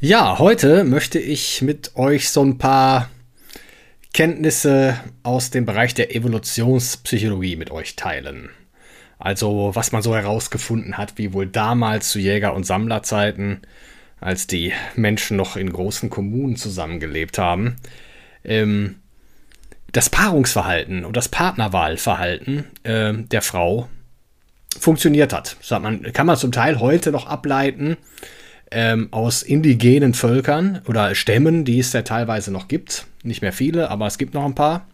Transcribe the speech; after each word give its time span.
Ja, 0.00 0.38
heute 0.38 0.84
möchte 0.84 1.18
ich 1.18 1.60
mit 1.60 1.96
euch 1.96 2.30
so 2.30 2.40
ein 2.44 2.56
paar 2.56 3.10
Kenntnisse 4.14 4.96
aus 5.24 5.50
dem 5.50 5.66
Bereich 5.66 5.92
der 5.92 6.14
Evolutionspsychologie 6.14 7.56
mit 7.56 7.72
euch 7.72 7.96
teilen. 7.96 8.50
Also 9.18 9.72
was 9.74 9.90
man 9.90 10.02
so 10.02 10.14
herausgefunden 10.14 10.98
hat, 10.98 11.18
wie 11.18 11.32
wohl 11.32 11.48
damals 11.48 12.10
zu 12.10 12.20
Jäger- 12.20 12.54
und 12.54 12.62
Sammlerzeiten, 12.62 13.62
als 14.20 14.46
die 14.46 14.72
Menschen 14.94 15.36
noch 15.36 15.56
in 15.56 15.72
großen 15.72 16.10
Kommunen 16.10 16.54
zusammengelebt 16.54 17.36
haben, 17.36 17.74
ähm, 18.44 19.00
das 19.90 20.10
Paarungsverhalten 20.10 21.04
und 21.04 21.16
das 21.16 21.28
Partnerwahlverhalten 21.28 22.66
äh, 22.84 23.14
der 23.14 23.42
Frau 23.42 23.88
funktioniert 24.78 25.32
hat. 25.32 25.56
Man, 25.70 26.12
kann 26.12 26.26
man 26.26 26.36
zum 26.36 26.52
Teil 26.52 26.78
heute 26.78 27.10
noch 27.10 27.26
ableiten 27.26 27.96
ähm, 28.70 29.08
aus 29.10 29.42
indigenen 29.42 30.14
Völkern 30.14 30.82
oder 30.86 31.14
Stämmen, 31.14 31.64
die 31.64 31.78
es 31.78 31.92
ja 31.92 32.02
teilweise 32.02 32.50
noch 32.50 32.68
gibt. 32.68 33.06
Nicht 33.22 33.42
mehr 33.42 33.52
viele, 33.52 33.90
aber 33.90 34.06
es 34.06 34.18
gibt 34.18 34.34
noch 34.34 34.44
ein 34.44 34.54
paar. 34.54 34.86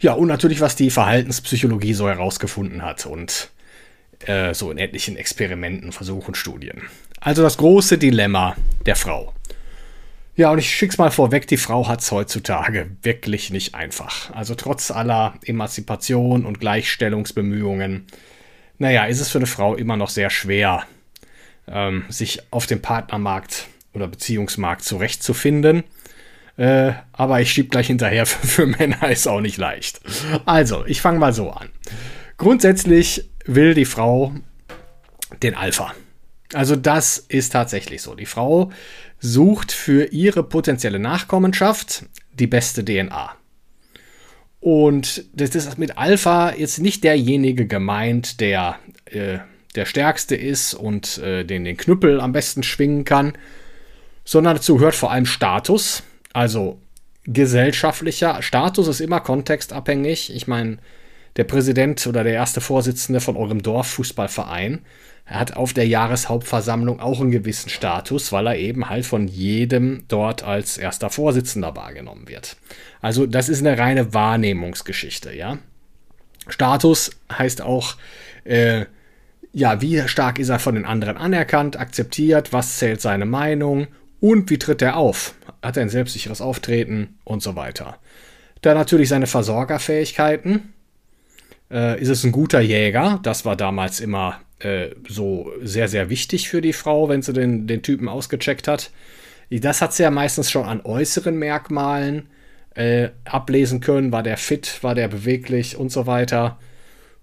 Ja, 0.00 0.12
und 0.12 0.28
natürlich, 0.28 0.60
was 0.60 0.76
die 0.76 0.90
Verhaltenspsychologie 0.90 1.94
so 1.94 2.08
herausgefunden 2.08 2.82
hat 2.82 3.06
und 3.06 3.50
äh, 4.26 4.54
so 4.54 4.70
in 4.70 4.78
etlichen 4.78 5.16
Experimenten, 5.16 5.92
Versuchen, 5.92 6.34
Studien. 6.34 6.82
Also 7.20 7.42
das 7.42 7.56
große 7.56 7.98
Dilemma 7.98 8.56
der 8.86 8.96
Frau. 8.96 9.32
Ja, 10.36 10.52
und 10.52 10.58
ich 10.58 10.72
schick's 10.72 10.98
mal 10.98 11.10
vorweg, 11.10 11.48
die 11.48 11.56
Frau 11.56 11.88
hat's 11.88 12.12
heutzutage 12.12 12.90
wirklich 13.02 13.50
nicht 13.50 13.74
einfach. 13.74 14.32
Also 14.32 14.54
trotz 14.54 14.92
aller 14.92 15.34
Emanzipation 15.44 16.46
und 16.46 16.60
Gleichstellungsbemühungen, 16.60 18.06
naja, 18.78 19.06
ist 19.06 19.18
es 19.18 19.30
für 19.30 19.38
eine 19.38 19.48
Frau 19.48 19.74
immer 19.74 19.96
noch 19.96 20.10
sehr 20.10 20.30
schwer, 20.30 20.84
ähm, 21.70 22.04
sich 22.08 22.40
auf 22.50 22.66
dem 22.66 22.82
Partnermarkt 22.82 23.68
oder 23.92 24.08
Beziehungsmarkt 24.08 24.82
zurechtzufinden. 24.82 25.84
Äh, 26.56 26.92
aber 27.12 27.40
ich 27.40 27.52
schieb 27.52 27.70
gleich 27.70 27.86
hinterher, 27.86 28.26
für, 28.26 28.46
für 28.46 28.66
Männer 28.66 29.10
ist 29.10 29.26
auch 29.26 29.40
nicht 29.40 29.56
leicht. 29.56 30.00
Also, 30.44 30.84
ich 30.86 31.00
fange 31.00 31.18
mal 31.18 31.32
so 31.32 31.50
an. 31.50 31.68
Grundsätzlich 32.36 33.28
will 33.44 33.74
die 33.74 33.84
Frau 33.84 34.32
den 35.42 35.54
Alpha. 35.54 35.94
Also 36.54 36.76
das 36.76 37.18
ist 37.18 37.52
tatsächlich 37.52 38.02
so. 38.02 38.14
Die 38.14 38.26
Frau 38.26 38.70
sucht 39.18 39.72
für 39.72 40.06
ihre 40.06 40.42
potenzielle 40.42 40.98
Nachkommenschaft 40.98 42.06
die 42.32 42.46
beste 42.46 42.84
DNA. 42.84 43.34
Und 44.60 45.24
das 45.34 45.54
ist 45.54 45.78
mit 45.78 45.98
Alpha 45.98 46.52
jetzt 46.54 46.78
nicht 46.78 47.04
derjenige 47.04 47.66
gemeint, 47.66 48.40
der 48.40 48.78
äh, 49.06 49.38
der 49.78 49.86
stärkste 49.86 50.36
ist 50.36 50.74
und 50.74 51.18
äh, 51.18 51.44
den 51.44 51.64
den 51.64 51.76
Knüppel 51.76 52.20
am 52.20 52.32
besten 52.32 52.62
schwingen 52.62 53.04
kann, 53.04 53.32
sondern 54.24 54.56
dazu 54.56 54.80
hört 54.80 54.94
vor 54.94 55.10
allem 55.10 55.26
Status, 55.26 56.02
also 56.32 56.78
gesellschaftlicher 57.24 58.42
Status 58.42 58.88
ist 58.88 59.00
immer 59.00 59.20
kontextabhängig. 59.20 60.34
Ich 60.34 60.46
meine, 60.46 60.78
der 61.36 61.44
Präsident 61.44 62.06
oder 62.06 62.24
der 62.24 62.34
erste 62.34 62.60
Vorsitzende 62.60 63.20
von 63.20 63.36
eurem 63.36 63.62
Dorffußballverein 63.62 64.80
er 65.30 65.40
hat 65.40 65.56
auf 65.56 65.74
der 65.74 65.86
Jahreshauptversammlung 65.86 67.00
auch 67.00 67.20
einen 67.20 67.30
gewissen 67.30 67.68
Status, 67.68 68.32
weil 68.32 68.46
er 68.46 68.56
eben 68.56 68.88
halt 68.88 69.04
von 69.04 69.28
jedem 69.28 70.04
dort 70.08 70.42
als 70.42 70.78
erster 70.78 71.10
Vorsitzender 71.10 71.76
wahrgenommen 71.76 72.28
wird. 72.28 72.56
Also 73.02 73.26
das 73.26 73.50
ist 73.50 73.60
eine 73.60 73.78
reine 73.78 74.14
Wahrnehmungsgeschichte, 74.14 75.34
ja. 75.34 75.58
Status 76.48 77.10
heißt 77.30 77.60
auch, 77.60 77.96
äh, 78.44 78.86
ja, 79.58 79.80
wie 79.82 80.06
stark 80.06 80.38
ist 80.38 80.50
er 80.50 80.60
von 80.60 80.76
den 80.76 80.84
anderen 80.84 81.16
anerkannt, 81.16 81.78
akzeptiert, 81.78 82.52
was 82.52 82.78
zählt 82.78 83.00
seine 83.00 83.26
Meinung 83.26 83.88
und 84.20 84.48
wie 84.50 84.58
tritt 84.58 84.82
er 84.82 84.96
auf? 84.96 85.34
Hat 85.62 85.76
er 85.76 85.82
ein 85.82 85.88
selbstsicheres 85.88 86.40
Auftreten 86.40 87.18
und 87.24 87.42
so 87.42 87.56
weiter. 87.56 87.98
Dann 88.62 88.76
natürlich 88.76 89.08
seine 89.08 89.26
Versorgerfähigkeiten. 89.26 90.72
Äh, 91.72 92.00
ist 92.00 92.08
es 92.08 92.22
ein 92.22 92.30
guter 92.30 92.60
Jäger? 92.60 93.18
Das 93.24 93.44
war 93.44 93.56
damals 93.56 93.98
immer 93.98 94.40
äh, 94.60 94.90
so 95.08 95.50
sehr, 95.60 95.88
sehr 95.88 96.08
wichtig 96.08 96.48
für 96.48 96.60
die 96.60 96.72
Frau, 96.72 97.08
wenn 97.08 97.22
sie 97.22 97.32
den, 97.32 97.66
den 97.66 97.82
Typen 97.82 98.08
ausgecheckt 98.08 98.68
hat. 98.68 98.92
Das 99.50 99.82
hat 99.82 99.92
sie 99.92 100.04
ja 100.04 100.10
meistens 100.10 100.52
schon 100.52 100.66
an 100.66 100.82
äußeren 100.82 101.36
Merkmalen 101.36 102.28
äh, 102.76 103.08
ablesen 103.24 103.80
können. 103.80 104.12
War 104.12 104.22
der 104.22 104.36
fit, 104.36 104.78
war 104.82 104.94
der 104.94 105.08
beweglich 105.08 105.76
und 105.76 105.90
so 105.90 106.06
weiter. 106.06 106.58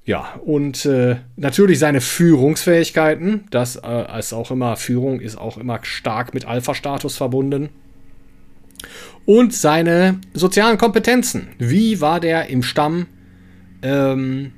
Ja, 0.06 0.40
und 0.46 0.86
äh, 0.86 1.18
natürlich 1.36 1.80
seine 1.80 2.00
Führungsfähigkeiten. 2.00 3.46
Das 3.50 3.76
äh, 3.76 4.20
ist 4.20 4.34
auch 4.34 4.52
immer, 4.52 4.76
Führung 4.78 5.20
ist 5.20 5.36
auch 5.36 5.58
immer 5.58 5.80
stark 5.82 6.36
mit 6.36 6.46
Alpha-Status 6.46 7.18
verbunden. 7.18 7.70
Und 9.26 9.52
seine 9.54 10.20
sozialen 10.34 10.78
Kompetenzen. 10.78 11.48
Wie 11.58 12.02
war 12.02 12.20
der 12.20 12.50
im 12.50 12.62
Stamm? 12.62 13.08
Ähm, 13.82 14.52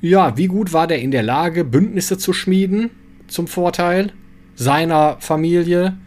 ja, 0.00 0.36
wie 0.36 0.46
gut 0.46 0.72
war 0.72 0.86
der 0.86 1.00
in 1.00 1.10
der 1.10 1.24
Lage, 1.24 1.64
Bündnisse 1.64 2.16
zu 2.16 2.32
schmieden 2.32 2.90
zum 3.26 3.48
Vorteil 3.48 4.12
seiner 4.54 5.16
Familie? 5.18 5.98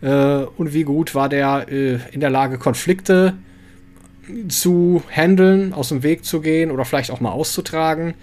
Äh, 0.00 0.44
und 0.56 0.72
wie 0.72 0.84
gut 0.84 1.14
war 1.14 1.28
der 1.28 1.66
äh, 1.70 1.98
in 2.12 2.20
der 2.20 2.30
Lage, 2.30 2.56
Konflikte 2.56 3.34
zu 3.34 3.51
zu 4.48 5.02
handeln, 5.10 5.72
aus 5.72 5.88
dem 5.88 6.02
Weg 6.02 6.24
zu 6.24 6.40
gehen 6.40 6.70
oder 6.70 6.84
vielleicht 6.84 7.10
auch 7.10 7.20
mal 7.20 7.32
auszutragen. 7.32 8.14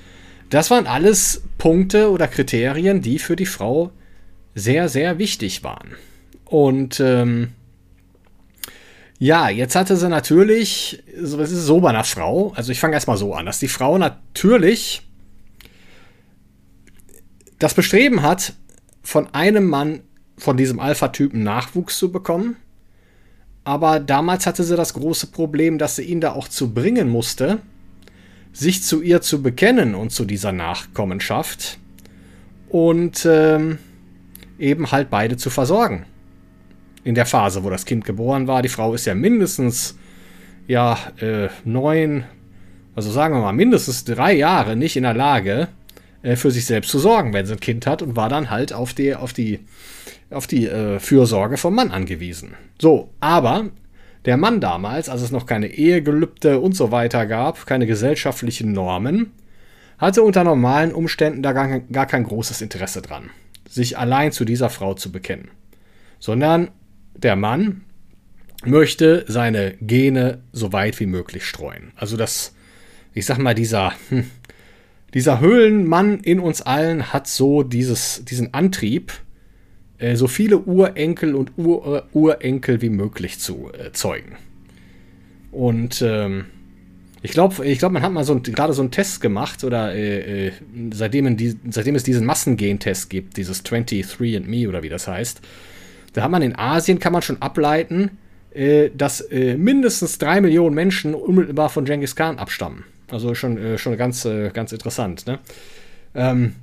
Das 0.49 0.71
waren 0.71 0.87
alles 0.87 1.43
Punkte 1.57 2.09
oder 2.11 2.27
Kriterien, 2.27 3.01
die 3.01 3.19
für 3.19 3.35
die 3.35 3.45
Frau 3.45 3.91
sehr, 4.55 4.89
sehr 4.89 5.17
wichtig 5.17 5.63
waren. 5.63 5.95
Und 6.45 6.99
ähm, 6.99 7.49
ja, 9.19 9.49
jetzt 9.49 9.75
hatte 9.75 9.97
sie 9.97 10.09
natürlich, 10.09 11.03
es 11.15 11.33
ist 11.33 11.65
so 11.65 11.81
bei 11.81 11.89
einer 11.89 12.03
Frau, 12.03 12.53
also 12.55 12.71
ich 12.71 12.79
fange 12.79 12.93
erstmal 12.95 13.17
so 13.17 13.33
an, 13.33 13.45
dass 13.45 13.59
die 13.59 13.67
Frau 13.67 13.97
natürlich 13.97 15.03
das 17.59 17.73
Bestreben 17.73 18.21
hat, 18.21 18.53
von 19.03 19.33
einem 19.33 19.65
Mann 19.67 20.01
von 20.37 20.55
diesem 20.55 20.79
Alpha-Typen 20.79 21.43
Nachwuchs 21.43 21.97
zu 21.97 22.11
bekommen 22.11 22.55
aber 23.63 23.99
damals 23.99 24.45
hatte 24.45 24.63
sie 24.63 24.75
das 24.75 24.93
große 24.93 25.27
Problem, 25.27 25.77
dass 25.77 25.95
sie 25.95 26.03
ihn 26.03 26.21
da 26.21 26.31
auch 26.31 26.47
zu 26.47 26.73
bringen 26.73 27.09
musste, 27.09 27.59
sich 28.53 28.83
zu 28.83 29.01
ihr 29.01 29.21
zu 29.21 29.41
bekennen 29.41 29.95
und 29.95 30.11
zu 30.11 30.25
dieser 30.25 30.51
Nachkommenschaft 30.51 31.77
und 32.69 33.25
ähm, 33.29 33.77
eben 34.57 34.91
halt 34.91 35.09
beide 35.09 35.37
zu 35.37 35.49
versorgen. 35.49 36.05
In 37.03 37.15
der 37.15 37.25
Phase, 37.25 37.63
wo 37.63 37.69
das 37.69 37.85
Kind 37.85 38.05
geboren 38.05 38.47
war. 38.47 38.61
Die 38.61 38.69
Frau 38.69 38.93
ist 38.93 39.05
ja 39.05 39.15
mindestens 39.15 39.97
ja 40.67 40.97
äh, 41.19 41.49
neun, 41.63 42.25
also 42.95 43.11
sagen 43.11 43.33
wir 43.33 43.41
mal 43.41 43.53
mindestens 43.53 44.03
drei 44.03 44.33
Jahre 44.33 44.75
nicht 44.75 44.97
in 44.97 45.03
der 45.03 45.13
Lage, 45.13 45.69
äh, 46.21 46.35
für 46.35 46.51
sich 46.51 46.65
selbst 46.65 46.91
zu 46.91 46.99
sorgen, 46.99 47.33
wenn 47.33 47.45
sie 47.45 47.53
ein 47.53 47.59
Kind 47.59 47.87
hat 47.87 48.01
und 48.01 48.15
war 48.15 48.29
dann 48.29 48.49
halt 48.49 48.73
auf 48.73 48.93
die, 48.93 49.15
auf 49.15 49.33
die 49.33 49.59
auf 50.31 50.47
die 50.47 50.67
äh, 50.67 50.99
Fürsorge 50.99 51.57
vom 51.57 51.75
Mann 51.75 51.91
angewiesen. 51.91 52.55
So, 52.79 53.09
aber 53.19 53.69
der 54.25 54.37
Mann 54.37 54.61
damals, 54.61 55.09
als 55.09 55.21
es 55.21 55.31
noch 55.31 55.45
keine 55.45 55.67
Ehegelübde 55.67 56.59
und 56.59 56.75
so 56.75 56.91
weiter 56.91 57.25
gab, 57.25 57.65
keine 57.65 57.87
gesellschaftlichen 57.87 58.71
Normen, 58.73 59.31
hatte 59.97 60.23
unter 60.23 60.43
normalen 60.43 60.93
Umständen 60.93 61.41
da 61.41 61.51
gar, 61.53 61.79
gar 61.79 62.05
kein 62.05 62.23
großes 62.23 62.61
Interesse 62.61 63.01
dran, 63.01 63.29
sich 63.67 63.97
allein 63.97 64.31
zu 64.31 64.45
dieser 64.45 64.69
Frau 64.69 64.93
zu 64.93 65.11
bekennen. 65.11 65.49
Sondern 66.19 66.69
der 67.15 67.35
Mann 67.35 67.81
möchte 68.65 69.25
seine 69.27 69.75
Gene 69.81 70.39
so 70.51 70.73
weit 70.73 70.99
wie 70.99 71.05
möglich 71.05 71.45
streuen. 71.45 71.91
Also 71.95 72.17
das, 72.17 72.53
ich 73.13 73.25
sag 73.25 73.37
mal, 73.37 73.55
dieser, 73.55 73.93
hm, 74.09 74.29
dieser 75.13 75.39
Höhlenmann 75.39 76.19
in 76.19 76.39
uns 76.39 76.61
allen 76.61 77.13
hat 77.13 77.27
so 77.27 77.63
dieses, 77.63 78.23
diesen 78.25 78.53
Antrieb, 78.53 79.13
äh, 79.99 80.15
so 80.15 80.27
viele 80.27 80.57
Urenkel 80.57 81.35
und 81.35 81.51
Ur 81.57 82.07
Urenkel 82.13 82.81
wie 82.81 82.89
möglich 82.89 83.39
zu 83.39 83.69
äh, 83.73 83.91
zeugen. 83.91 84.37
Und 85.51 86.01
ähm, 86.01 86.45
Ich 87.21 87.31
glaube, 87.31 87.65
ich 87.65 87.79
glaub, 87.79 87.91
man 87.91 88.01
hat 88.01 88.13
mal 88.13 88.23
so 88.23 88.39
gerade 88.39 88.71
so 88.73 88.81
einen 88.81 88.91
Test 88.91 89.19
gemacht 89.19 89.63
oder 89.63 89.93
äh, 89.93 90.47
äh, 90.47 90.51
seitdem, 90.91 91.35
die, 91.35 91.55
seitdem 91.69 91.95
es 91.95 92.03
diesen 92.03 92.25
Massengentest 92.25 93.09
gibt, 93.09 93.35
dieses 93.35 93.65
23andMe 93.65 94.69
oder 94.69 94.83
wie 94.83 94.89
das 94.89 95.07
heißt, 95.07 95.41
da 96.13 96.23
hat 96.23 96.31
man 96.31 96.41
in 96.41 96.55
Asien, 96.55 96.99
kann 96.99 97.11
man 97.11 97.21
schon 97.21 97.41
ableiten, 97.41 98.11
äh, 98.53 98.89
dass 98.95 99.21
äh, 99.21 99.57
mindestens 99.57 100.17
drei 100.17 100.39
Millionen 100.39 100.75
Menschen 100.75 101.13
unmittelbar 101.13 101.69
von 101.69 101.83
Genghis 101.83 102.15
Khan 102.15 102.39
abstammen. 102.39 102.85
Also 103.11 103.35
schon, 103.35 103.57
äh, 103.57 103.77
schon 103.77 103.97
ganz, 103.97 104.23
äh, 104.23 104.49
ganz 104.51 104.71
interessant. 104.71 105.27
Ne? 105.27 105.39
Ähm, 106.15 106.55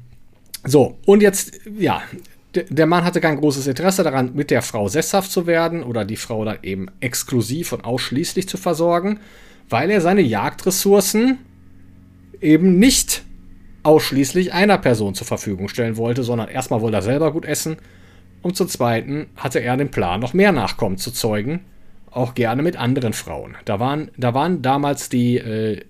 so, 0.64 0.96
und 1.04 1.22
jetzt, 1.22 1.60
ja, 1.78 2.02
der 2.68 2.86
Mann 2.86 3.04
hatte 3.04 3.20
kein 3.20 3.38
großes 3.38 3.66
Interesse 3.66 4.02
daran, 4.02 4.32
mit 4.34 4.50
der 4.50 4.62
Frau 4.62 4.88
sesshaft 4.88 5.30
zu 5.30 5.46
werden 5.46 5.82
oder 5.82 6.04
die 6.04 6.16
Frau 6.16 6.44
dann 6.44 6.58
eben 6.62 6.86
exklusiv 7.00 7.72
und 7.72 7.84
ausschließlich 7.84 8.48
zu 8.48 8.56
versorgen, 8.56 9.20
weil 9.68 9.90
er 9.90 10.00
seine 10.00 10.22
Jagdressourcen 10.22 11.38
eben 12.40 12.78
nicht 12.78 13.22
ausschließlich 13.82 14.52
einer 14.52 14.78
Person 14.78 15.14
zur 15.14 15.26
Verfügung 15.26 15.68
stellen 15.68 15.96
wollte, 15.96 16.22
sondern 16.22 16.48
erstmal 16.48 16.80
wollte 16.80 16.98
er 16.98 17.02
selber 17.02 17.32
gut 17.32 17.44
essen 17.44 17.76
und 18.42 18.56
zum 18.56 18.68
Zweiten 18.68 19.26
hatte 19.36 19.60
er 19.60 19.76
den 19.76 19.90
Plan, 19.90 20.20
noch 20.20 20.34
mehr 20.34 20.52
Nachkommen 20.52 20.98
zu 20.98 21.10
zeugen, 21.10 21.64
auch 22.10 22.34
gerne 22.34 22.62
mit 22.62 22.76
anderen 22.76 23.12
Frauen. 23.12 23.56
Da 23.64 23.78
waren, 23.78 24.10
da 24.16 24.34
waren 24.34 24.62
damals 24.62 25.08
die, 25.08 25.36
äh, 25.36 25.82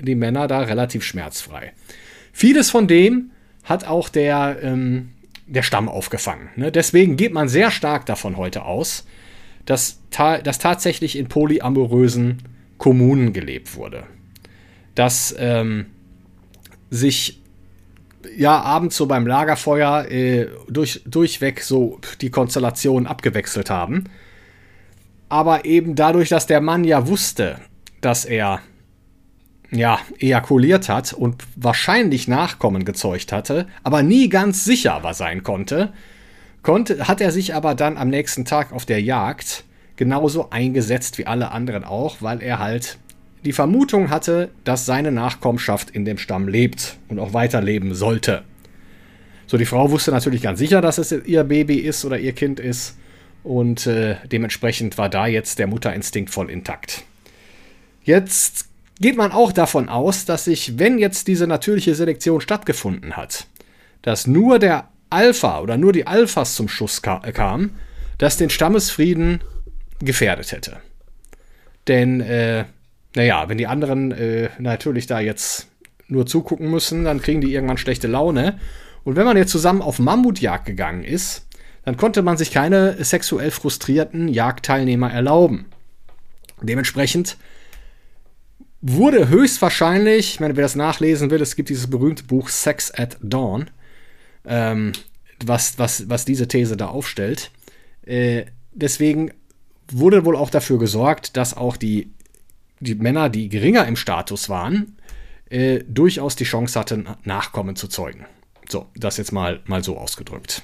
die 0.00 0.14
Männer 0.14 0.46
da 0.46 0.60
relativ 0.60 1.04
schmerzfrei. 1.04 1.72
Vieles 2.32 2.70
von 2.70 2.86
dem 2.86 3.30
hat 3.64 3.86
auch 3.86 4.08
der, 4.08 4.58
ähm, 4.62 5.10
der 5.50 5.62
Stamm 5.62 5.88
aufgefangen. 5.88 6.48
Ne? 6.56 6.72
Deswegen 6.72 7.16
geht 7.16 7.32
man 7.32 7.48
sehr 7.48 7.70
stark 7.70 8.06
davon 8.06 8.36
heute 8.36 8.64
aus, 8.64 9.04
dass, 9.66 10.00
ta 10.10 10.38
dass 10.38 10.58
tatsächlich 10.58 11.18
in 11.18 11.28
polyamorösen 11.28 12.42
Kommunen 12.78 13.32
gelebt 13.32 13.74
wurde. 13.74 14.04
Dass 14.94 15.34
ähm, 15.38 15.86
sich 16.88 17.40
ja 18.36 18.60
abends 18.60 18.96
so 18.96 19.06
beim 19.06 19.26
Lagerfeuer 19.26 20.10
äh, 20.10 20.48
durch, 20.68 21.02
durchweg 21.04 21.62
so 21.62 22.00
die 22.20 22.30
Konstellationen 22.30 23.06
abgewechselt 23.06 23.70
haben. 23.70 24.04
Aber 25.28 25.64
eben 25.64 25.94
dadurch, 25.94 26.28
dass 26.28 26.46
der 26.46 26.60
Mann 26.60 26.84
ja 26.84 27.06
wusste, 27.06 27.58
dass 28.00 28.24
er 28.24 28.60
ja, 29.70 30.00
ejakuliert 30.18 30.88
hat 30.88 31.12
und 31.12 31.44
wahrscheinlich 31.56 32.28
Nachkommen 32.28 32.84
gezeugt 32.84 33.32
hatte, 33.32 33.66
aber 33.82 34.02
nie 34.02 34.28
ganz 34.28 34.64
sicher 34.64 34.94
aber 34.94 35.14
sein 35.14 35.42
konnte, 35.42 35.92
konnte, 36.62 37.06
hat 37.08 37.20
er 37.20 37.32
sich 37.32 37.54
aber 37.54 37.74
dann 37.74 37.96
am 37.96 38.08
nächsten 38.08 38.44
Tag 38.44 38.72
auf 38.72 38.84
der 38.84 39.00
Jagd 39.00 39.64
genauso 39.96 40.50
eingesetzt 40.50 41.18
wie 41.18 41.26
alle 41.26 41.50
anderen 41.50 41.84
auch, 41.84 42.16
weil 42.20 42.42
er 42.42 42.58
halt 42.58 42.98
die 43.44 43.52
Vermutung 43.52 44.10
hatte, 44.10 44.50
dass 44.64 44.86
seine 44.86 45.12
Nachkommenschaft 45.12 45.90
in 45.90 46.04
dem 46.04 46.18
Stamm 46.18 46.48
lebt 46.48 46.96
und 47.08 47.18
auch 47.18 47.32
weiterleben 47.32 47.94
sollte. 47.94 48.42
So, 49.46 49.56
die 49.56 49.66
Frau 49.66 49.90
wusste 49.90 50.10
natürlich 50.10 50.42
ganz 50.42 50.58
sicher, 50.58 50.80
dass 50.80 50.98
es 50.98 51.12
ihr 51.12 51.44
Baby 51.44 51.76
ist 51.78 52.04
oder 52.04 52.18
ihr 52.18 52.32
Kind 52.32 52.60
ist 52.60 52.96
und 53.42 53.86
äh, 53.86 54.16
dementsprechend 54.30 54.98
war 54.98 55.08
da 55.08 55.26
jetzt 55.26 55.58
der 55.58 55.66
Mutterinstinkt 55.66 56.30
voll 56.30 56.50
intakt. 56.50 57.04
Jetzt 58.04 58.69
geht 59.00 59.16
man 59.16 59.32
auch 59.32 59.52
davon 59.52 59.88
aus, 59.88 60.26
dass 60.26 60.44
sich, 60.44 60.78
wenn 60.78 60.98
jetzt 60.98 61.26
diese 61.26 61.46
natürliche 61.46 61.94
Selektion 61.94 62.40
stattgefunden 62.40 63.16
hat, 63.16 63.46
dass 64.02 64.26
nur 64.26 64.58
der 64.58 64.88
Alpha 65.08 65.60
oder 65.60 65.76
nur 65.76 65.92
die 65.92 66.06
Alphas 66.06 66.54
zum 66.54 66.68
Schuss 66.68 67.02
ka 67.02 67.18
kam, 67.32 67.70
dass 68.18 68.36
den 68.36 68.50
Stammesfrieden 68.50 69.40
gefährdet 70.00 70.52
hätte. 70.52 70.76
Denn, 71.88 72.20
äh, 72.20 72.66
naja, 73.16 73.48
wenn 73.48 73.58
die 73.58 73.66
anderen 73.66 74.12
äh, 74.12 74.50
natürlich 74.58 75.06
da 75.06 75.18
jetzt 75.18 75.66
nur 76.06 76.26
zugucken 76.26 76.70
müssen, 76.70 77.04
dann 77.04 77.22
kriegen 77.22 77.40
die 77.40 77.52
irgendwann 77.52 77.78
schlechte 77.78 78.06
Laune. 78.06 78.58
Und 79.04 79.16
wenn 79.16 79.24
man 79.24 79.36
jetzt 79.36 79.50
zusammen 79.50 79.82
auf 79.82 79.98
Mammutjagd 79.98 80.66
gegangen 80.66 81.04
ist, 81.04 81.46
dann 81.84 81.96
konnte 81.96 82.22
man 82.22 82.36
sich 82.36 82.50
keine 82.50 83.02
sexuell 83.02 83.50
frustrierten 83.50 84.28
Jagdteilnehmer 84.28 85.10
erlauben. 85.10 85.66
Dementsprechend 86.60 87.38
wurde 88.82 89.28
höchstwahrscheinlich, 89.28 90.34
ich 90.34 90.40
meine, 90.40 90.56
wer 90.56 90.62
das 90.62 90.74
nachlesen 90.74 91.30
will, 91.30 91.40
es 91.42 91.56
gibt 91.56 91.68
dieses 91.68 91.88
berühmte 91.88 92.24
Buch 92.24 92.48
Sex 92.48 92.92
at 92.92 93.18
Dawn, 93.22 93.70
ähm, 94.44 94.92
was, 95.44 95.78
was, 95.78 96.08
was 96.08 96.24
diese 96.24 96.48
These 96.48 96.76
da 96.76 96.86
aufstellt. 96.86 97.50
Äh, 98.04 98.46
deswegen 98.72 99.32
wurde 99.92 100.24
wohl 100.24 100.36
auch 100.36 100.50
dafür 100.50 100.78
gesorgt, 100.78 101.36
dass 101.36 101.56
auch 101.56 101.76
die, 101.76 102.10
die 102.80 102.94
Männer, 102.94 103.28
die 103.28 103.48
geringer 103.48 103.86
im 103.86 103.96
Status 103.96 104.48
waren, 104.48 104.96
äh, 105.50 105.80
durchaus 105.86 106.36
die 106.36 106.44
Chance 106.44 106.78
hatten, 106.78 107.08
Nachkommen 107.24 107.76
zu 107.76 107.88
zeugen. 107.88 108.26
So, 108.68 108.86
das 108.94 109.16
jetzt 109.16 109.32
mal, 109.32 109.60
mal 109.66 109.82
so 109.82 109.98
ausgedrückt. 109.98 110.62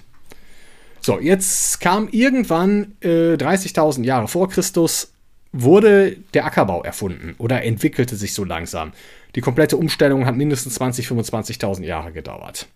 So, 1.00 1.20
jetzt 1.20 1.80
kam 1.80 2.08
irgendwann 2.08 2.96
äh, 3.00 3.34
30.000 3.34 4.04
Jahre 4.04 4.28
vor 4.28 4.48
Christus 4.48 5.12
wurde 5.52 6.16
der 6.34 6.44
Ackerbau 6.44 6.82
erfunden 6.82 7.34
oder 7.38 7.62
entwickelte 7.62 8.16
sich 8.16 8.34
so 8.34 8.44
langsam. 8.44 8.92
Die 9.34 9.40
komplette 9.40 9.76
Umstellung 9.76 10.26
hat 10.26 10.36
mindestens 10.36 10.80
20.000, 10.80 11.24
25.000 11.24 11.84
Jahre 11.84 12.12
gedauert. 12.12 12.66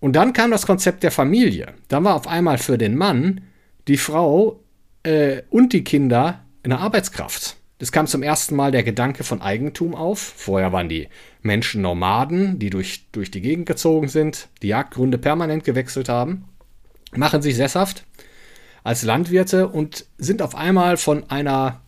Und 0.00 0.14
dann 0.14 0.32
kam 0.32 0.50
das 0.50 0.66
Konzept 0.66 1.02
der 1.02 1.10
Familie. 1.10 1.74
Dann 1.88 2.04
war 2.04 2.14
auf 2.14 2.28
einmal 2.28 2.58
für 2.58 2.78
den 2.78 2.96
Mann 2.96 3.40
die 3.88 3.96
Frau 3.96 4.60
äh, 5.02 5.42
und 5.50 5.72
die 5.72 5.84
Kinder 5.84 6.44
eine 6.62 6.78
Arbeitskraft. 6.78 7.56
Es 7.80 7.92
kam 7.92 8.06
zum 8.06 8.22
ersten 8.22 8.56
Mal 8.56 8.72
der 8.72 8.82
Gedanke 8.82 9.22
von 9.22 9.40
Eigentum 9.40 9.94
auf. 9.94 10.18
Vorher 10.18 10.72
waren 10.72 10.88
die 10.88 11.08
Menschen 11.42 11.82
Nomaden, 11.82 12.58
die 12.58 12.70
durch, 12.70 13.06
durch 13.12 13.30
die 13.30 13.40
Gegend 13.40 13.66
gezogen 13.66 14.08
sind, 14.08 14.48
die 14.62 14.68
Jagdgründe 14.68 15.18
permanent 15.18 15.64
gewechselt 15.64 16.08
haben, 16.08 16.44
machen 17.12 17.40
sich 17.40 17.56
sesshaft 17.56 18.04
als 18.84 19.02
Landwirte 19.02 19.68
und 19.68 20.06
sind 20.18 20.42
auf 20.42 20.54
einmal 20.54 20.96
von 20.96 21.30
einer 21.30 21.80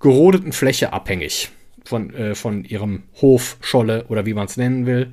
gerodeten 0.00 0.52
Fläche 0.52 0.92
abhängig 0.92 1.50
von, 1.84 2.14
äh, 2.14 2.34
von 2.34 2.64
ihrem 2.64 3.04
Hof, 3.20 3.56
Scholle 3.60 4.06
oder 4.08 4.26
wie 4.26 4.34
man 4.34 4.46
es 4.46 4.56
nennen 4.56 4.86
will. 4.86 5.12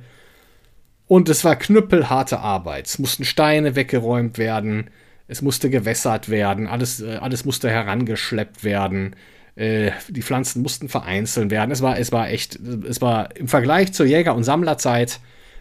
Und 1.08 1.28
es 1.28 1.44
war 1.44 1.56
knüppelharte 1.56 2.40
Arbeit. 2.40 2.86
Es 2.86 2.98
mussten 2.98 3.24
Steine 3.24 3.76
weggeräumt 3.76 4.38
werden, 4.38 4.90
es 5.28 5.42
musste 5.42 5.70
gewässert 5.70 6.28
werden, 6.28 6.66
alles, 6.66 7.00
äh, 7.00 7.16
alles 7.16 7.44
musste 7.44 7.70
herangeschleppt 7.70 8.64
werden. 8.64 9.16
Äh, 9.56 9.92
die 10.08 10.22
Pflanzen 10.22 10.62
mussten 10.62 10.88
vereinzelt 10.88 11.50
werden. 11.50 11.70
Es 11.70 11.82
war, 11.82 11.98
es 11.98 12.12
war 12.12 12.28
echt, 12.28 12.56
es 12.56 13.00
war 13.00 13.34
im 13.36 13.48
Vergleich 13.48 13.92
zur 13.92 14.06
Jäger- 14.06 14.34
und 14.34 14.44
Sammlerzeit 14.44 15.20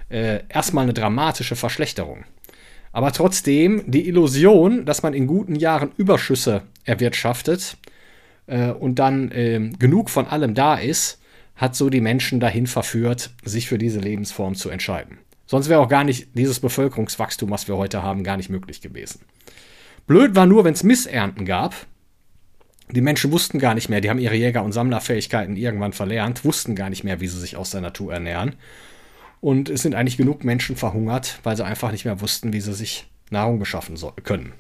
äh, 0.09 0.41
erstmal 0.49 0.83
eine 0.83 0.93
dramatische 0.93 1.55
Verschlechterung. 1.55 2.25
Aber 2.91 3.11
trotzdem 3.11 3.83
die 3.87 4.07
Illusion, 4.07 4.85
dass 4.85 5.03
man 5.03 5.13
in 5.13 5.27
guten 5.27 5.55
Jahren 5.55 5.91
Überschüsse 5.97 6.61
erwirtschaftet, 6.85 7.77
äh, 8.47 8.71
und 8.71 8.99
dann 8.99 9.31
äh, 9.31 9.71
genug 9.79 10.09
von 10.09 10.27
allem 10.27 10.53
da 10.53 10.75
ist, 10.75 11.19
hat 11.55 11.75
so 11.75 11.89
die 11.89 12.01
Menschen 12.01 12.39
dahin 12.39 12.67
verführt, 12.67 13.31
sich 13.43 13.67
für 13.67 13.77
diese 13.77 13.99
Lebensform 13.99 14.55
zu 14.55 14.69
entscheiden. 14.69 15.19
Sonst 15.45 15.69
wäre 15.69 15.79
auch 15.79 15.89
gar 15.89 16.03
nicht 16.03 16.29
dieses 16.33 16.59
Bevölkerungswachstum, 16.59 17.49
was 17.49 17.67
wir 17.67 17.77
heute 17.77 18.03
haben, 18.03 18.23
gar 18.23 18.37
nicht 18.37 18.49
möglich 18.49 18.81
gewesen. 18.81 19.21
Blöd 20.07 20.35
war 20.35 20.45
nur, 20.45 20.63
wenn 20.63 20.73
es 20.73 20.83
Missernten 20.83 21.45
gab. 21.45 21.75
Die 22.91 23.01
Menschen 23.01 23.31
wussten 23.31 23.57
gar 23.57 23.73
nicht 23.73 23.89
mehr, 23.89 24.01
die 24.01 24.09
haben 24.09 24.19
ihre 24.19 24.35
Jäger- 24.35 24.63
und 24.63 24.71
Sammlerfähigkeiten 24.71 25.55
irgendwann 25.55 25.93
verlernt, 25.93 26.45
wussten 26.45 26.75
gar 26.75 26.89
nicht 26.89 27.03
mehr, 27.03 27.19
wie 27.19 27.27
sie 27.27 27.39
sich 27.39 27.57
aus 27.57 27.71
der 27.71 27.81
Natur 27.81 28.13
ernähren. 28.13 28.55
Und 29.41 29.69
es 29.69 29.81
sind 29.81 29.95
eigentlich 29.95 30.17
genug 30.17 30.43
Menschen 30.43 30.75
verhungert, 30.75 31.39
weil 31.43 31.55
sie 31.55 31.65
einfach 31.65 31.91
nicht 31.91 32.05
mehr 32.05 32.21
wussten, 32.21 32.53
wie 32.53 32.61
sie 32.61 32.73
sich 32.73 33.07
Nahrung 33.31 33.59
beschaffen 33.59 33.97
so 33.97 34.13
können. 34.23 34.53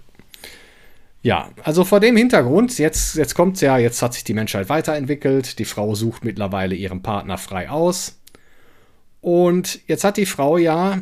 Ja, 1.25 1.49
also 1.63 1.83
vor 1.85 1.99
dem 1.99 2.15
Hintergrund, 2.15 2.77
jetzt, 2.77 3.15
jetzt 3.15 3.33
kommt 3.33 3.55
es 3.55 3.61
ja, 3.61 3.79
jetzt 3.79 3.99
hat 4.03 4.13
sich 4.13 4.23
die 4.23 4.35
Menschheit 4.35 4.69
weiterentwickelt, 4.69 5.57
die 5.57 5.65
Frau 5.65 5.95
sucht 5.95 6.23
mittlerweile 6.23 6.75
ihren 6.75 7.01
Partner 7.01 7.39
frei 7.39 7.67
aus. 7.67 8.21
Und 9.21 9.79
jetzt 9.87 10.03
hat 10.03 10.17
die 10.17 10.27
Frau 10.27 10.59
ja 10.59 11.01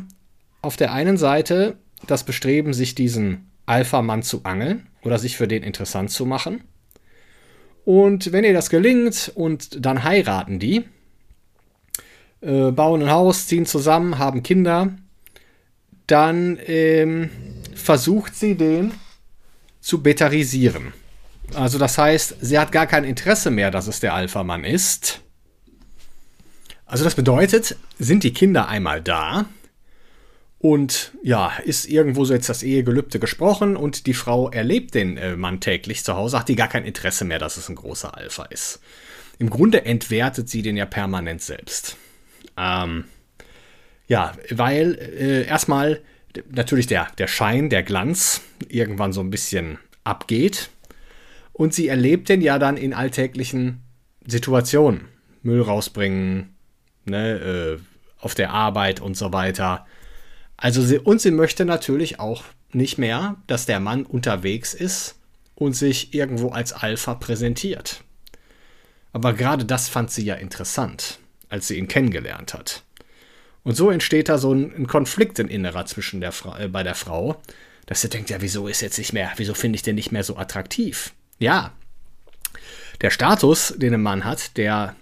auf 0.62 0.78
der 0.78 0.94
einen 0.94 1.18
Seite 1.18 1.76
das 2.06 2.24
Bestreben, 2.24 2.72
sich 2.72 2.94
diesen 2.94 3.50
Alpha-Mann 3.66 4.22
zu 4.22 4.44
angeln 4.44 4.86
oder 5.02 5.18
sich 5.18 5.36
für 5.36 5.46
den 5.46 5.62
interessant 5.62 6.10
zu 6.10 6.24
machen. 6.24 6.64
Und 7.84 8.32
wenn 8.32 8.44
ihr 8.44 8.54
das 8.54 8.70
gelingt 8.70 9.30
und 9.34 9.84
dann 9.84 10.04
heiraten 10.04 10.58
die, 10.58 10.86
äh, 12.40 12.70
bauen 12.70 13.02
ein 13.02 13.10
Haus, 13.10 13.46
ziehen 13.46 13.66
zusammen, 13.66 14.16
haben 14.18 14.42
Kinder, 14.42 14.88
dann 16.06 16.58
ähm, 16.64 17.28
versucht 17.74 18.34
sie 18.34 18.54
den 18.54 18.92
zu 19.84 20.02
betarisieren. 20.02 20.94
Also 21.52 21.78
das 21.78 21.98
heißt, 21.98 22.36
sie 22.40 22.58
hat 22.58 22.72
gar 22.72 22.86
kein 22.86 23.04
Interesse 23.04 23.50
mehr, 23.50 23.70
dass 23.70 23.86
es 23.86 24.00
der 24.00 24.14
Alpha-Mann 24.14 24.64
ist. 24.64 25.20
Also 26.86 27.04
das 27.04 27.14
bedeutet, 27.14 27.76
sind 27.98 28.24
die 28.24 28.32
Kinder 28.32 28.66
einmal 28.68 29.02
da 29.02 29.44
Und 30.58 31.12
ja, 31.22 31.52
ist 31.66 31.84
irgendwo 31.84 32.24
so 32.24 32.32
jetzt 32.32 32.48
das 32.48 32.62
Ehegelübde 32.62 33.18
gesprochen 33.18 33.76
und 33.76 34.06
die 34.06 34.14
Frau 34.14 34.48
erlebt 34.48 34.94
den 34.94 35.18
äh, 35.18 35.36
Mann 35.36 35.60
täglich 35.60 36.02
zu 36.02 36.16
Hause, 36.16 36.38
hat 36.38 36.48
die 36.48 36.56
gar 36.56 36.68
kein 36.68 36.86
Interesse 36.86 37.26
mehr, 37.26 37.38
dass 37.38 37.58
es 37.58 37.68
ein 37.68 37.74
großer 37.74 38.16
Alpha 38.16 38.44
ist. 38.44 38.80
Im 39.38 39.50
Grunde 39.50 39.84
entwertet 39.84 40.48
sie 40.48 40.62
den 40.62 40.78
ja 40.78 40.86
permanent 40.86 41.42
selbst. 41.42 41.98
Ähm, 42.56 43.04
ja, 44.08 44.32
weil 44.48 44.94
äh, 44.94 45.46
erstmal 45.46 46.00
natürlich 46.50 46.86
der, 46.86 47.08
der 47.18 47.26
Schein, 47.26 47.70
der 47.70 47.82
Glanz 47.82 48.42
irgendwann 48.68 49.12
so 49.12 49.20
ein 49.20 49.30
bisschen 49.30 49.78
abgeht. 50.04 50.70
Und 51.52 51.72
sie 51.72 51.88
erlebt 51.88 52.28
den 52.28 52.40
ja 52.40 52.58
dann 52.58 52.76
in 52.76 52.92
alltäglichen 52.92 53.82
Situationen. 54.26 55.08
Müll 55.42 55.62
rausbringen, 55.62 56.54
ne, 57.04 57.78
äh, 57.78 57.78
auf 58.18 58.34
der 58.34 58.50
Arbeit 58.50 59.00
und 59.00 59.16
so 59.16 59.32
weiter. 59.32 59.86
Also 60.56 60.82
sie, 60.82 60.98
und 60.98 61.20
sie 61.20 61.30
möchte 61.30 61.64
natürlich 61.64 62.18
auch 62.18 62.44
nicht 62.72 62.98
mehr, 62.98 63.36
dass 63.46 63.66
der 63.66 63.80
Mann 63.80 64.04
unterwegs 64.04 64.74
ist 64.74 65.16
und 65.54 65.74
sich 65.74 66.14
irgendwo 66.14 66.48
als 66.48 66.72
Alpha 66.72 67.14
präsentiert. 67.14 68.02
Aber 69.12 69.32
gerade 69.32 69.64
das 69.64 69.88
fand 69.88 70.10
sie 70.10 70.24
ja 70.24 70.34
interessant, 70.34 71.18
als 71.48 71.68
sie 71.68 71.78
ihn 71.78 71.86
kennengelernt 71.86 72.54
hat. 72.54 72.82
Und 73.64 73.74
so 73.74 73.90
entsteht 73.90 74.28
da 74.28 74.38
so 74.38 74.54
ein, 74.54 74.74
ein 74.76 74.86
Konflikt 74.86 75.38
in 75.38 75.48
innerer 75.48 75.86
zwischen 75.86 76.20
der 76.20 76.32
Fra 76.32 76.60
äh, 76.60 76.68
bei 76.68 76.82
der 76.82 76.94
Frau, 76.94 77.42
dass 77.86 78.02
sie 78.02 78.08
denkt, 78.08 78.30
ja, 78.30 78.40
wieso 78.40 78.68
ist 78.68 78.82
jetzt 78.82 78.98
nicht 78.98 79.12
mehr, 79.12 79.32
wieso 79.36 79.54
finde 79.54 79.76
ich 79.76 79.82
den 79.82 79.96
nicht 79.96 80.12
mehr 80.12 80.22
so 80.22 80.36
attraktiv? 80.36 81.12
Ja, 81.38 81.72
der 83.00 83.10
Status, 83.10 83.74
den 83.76 83.94
ein 83.94 84.02
Mann 84.02 84.24
hat, 84.24 84.56
der, 84.56 84.94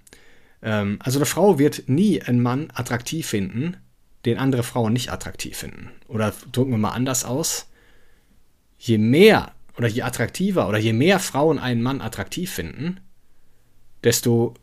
ähm, 0.62 0.98
also 1.00 1.18
eine 1.18 1.26
Frau 1.26 1.58
wird 1.58 1.88
nie 1.88 2.22
einen 2.22 2.40
Mann 2.40 2.70
attraktiv 2.72 3.26
finden, 3.26 3.76
den 4.24 4.38
andere 4.38 4.62
Frauen 4.62 4.92
nicht 4.92 5.10
attraktiv 5.10 5.58
finden. 5.58 5.90
Oder 6.08 6.32
drücken 6.52 6.70
wir 6.70 6.78
mal 6.78 6.90
anders 6.90 7.24
aus. 7.24 7.68
Je 8.78 8.98
mehr 8.98 9.52
oder 9.76 9.88
je 9.88 10.02
attraktiver 10.02 10.68
oder 10.68 10.78
je 10.78 10.92
mehr 10.92 11.18
Frauen 11.18 11.58
einen 11.58 11.82
Mann 11.82 12.00
attraktiv 12.00 12.50
finden, 12.52 13.00
desto 14.04 14.54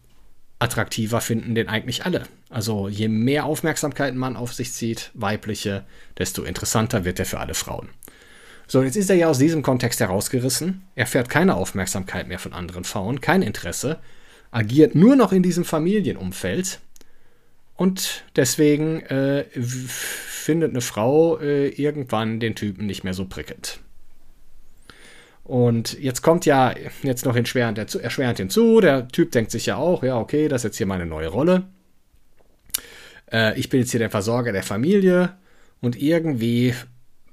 attraktiver 0.59 1.21
finden 1.21 1.55
den 1.55 1.69
eigentlich 1.69 2.05
alle. 2.05 2.23
Also 2.49 2.89
je 2.89 3.07
mehr 3.07 3.45
Aufmerksamkeit 3.45 4.13
ein 4.13 4.17
Mann 4.17 4.35
auf 4.35 4.53
sich 4.53 4.73
zieht, 4.73 5.11
weibliche, 5.13 5.85
desto 6.17 6.43
interessanter 6.43 7.05
wird 7.05 7.19
er 7.19 7.25
für 7.25 7.39
alle 7.39 7.53
Frauen. 7.53 7.89
So, 8.67 8.83
jetzt 8.83 8.97
ist 8.97 9.09
er 9.09 9.15
ja 9.15 9.27
aus 9.27 9.39
diesem 9.39 9.63
Kontext 9.63 9.99
herausgerissen. 9.99 10.83
Er 10.95 11.07
fährt 11.07 11.29
keine 11.29 11.55
Aufmerksamkeit 11.55 12.27
mehr 12.27 12.37
von 12.37 12.53
anderen 12.53 12.83
Frauen, 12.83 13.19
kein 13.19 13.41
Interesse, 13.41 13.99
agiert 14.51 14.93
nur 14.93 15.15
noch 15.15 15.31
in 15.31 15.41
diesem 15.41 15.65
Familienumfeld 15.65 16.79
und 17.75 18.25
deswegen 18.35 19.01
äh, 19.03 19.45
findet 19.55 20.71
eine 20.71 20.81
Frau 20.81 21.39
äh, 21.39 21.69
irgendwann 21.69 22.39
den 22.39 22.53
Typen 22.53 22.85
nicht 22.85 23.03
mehr 23.03 23.13
so 23.13 23.25
prickelnd. 23.25 23.79
Und 25.49 25.99
jetzt 25.99 26.21
kommt 26.21 26.45
ja 26.45 26.75
jetzt 27.01 27.25
noch 27.25 27.35
erschwerend, 27.35 27.79
erschwerend 27.79 28.37
hinzu, 28.37 28.81
der 28.81 29.07
Typ 29.07 29.31
denkt 29.31 29.49
sich 29.49 29.65
ja 29.65 29.77
auch, 29.77 30.03
ja, 30.03 30.15
okay, 30.15 30.47
das 30.47 30.61
ist 30.61 30.65
jetzt 30.65 30.77
hier 30.77 30.85
meine 30.85 31.07
neue 31.07 31.29
Rolle. 31.29 31.63
Äh, 33.31 33.59
ich 33.59 33.67
bin 33.67 33.79
jetzt 33.79 33.89
hier 33.89 33.99
der 33.99 34.11
Versorger 34.11 34.51
der 34.51 34.61
Familie 34.61 35.35
und 35.81 35.99
irgendwie 35.99 36.75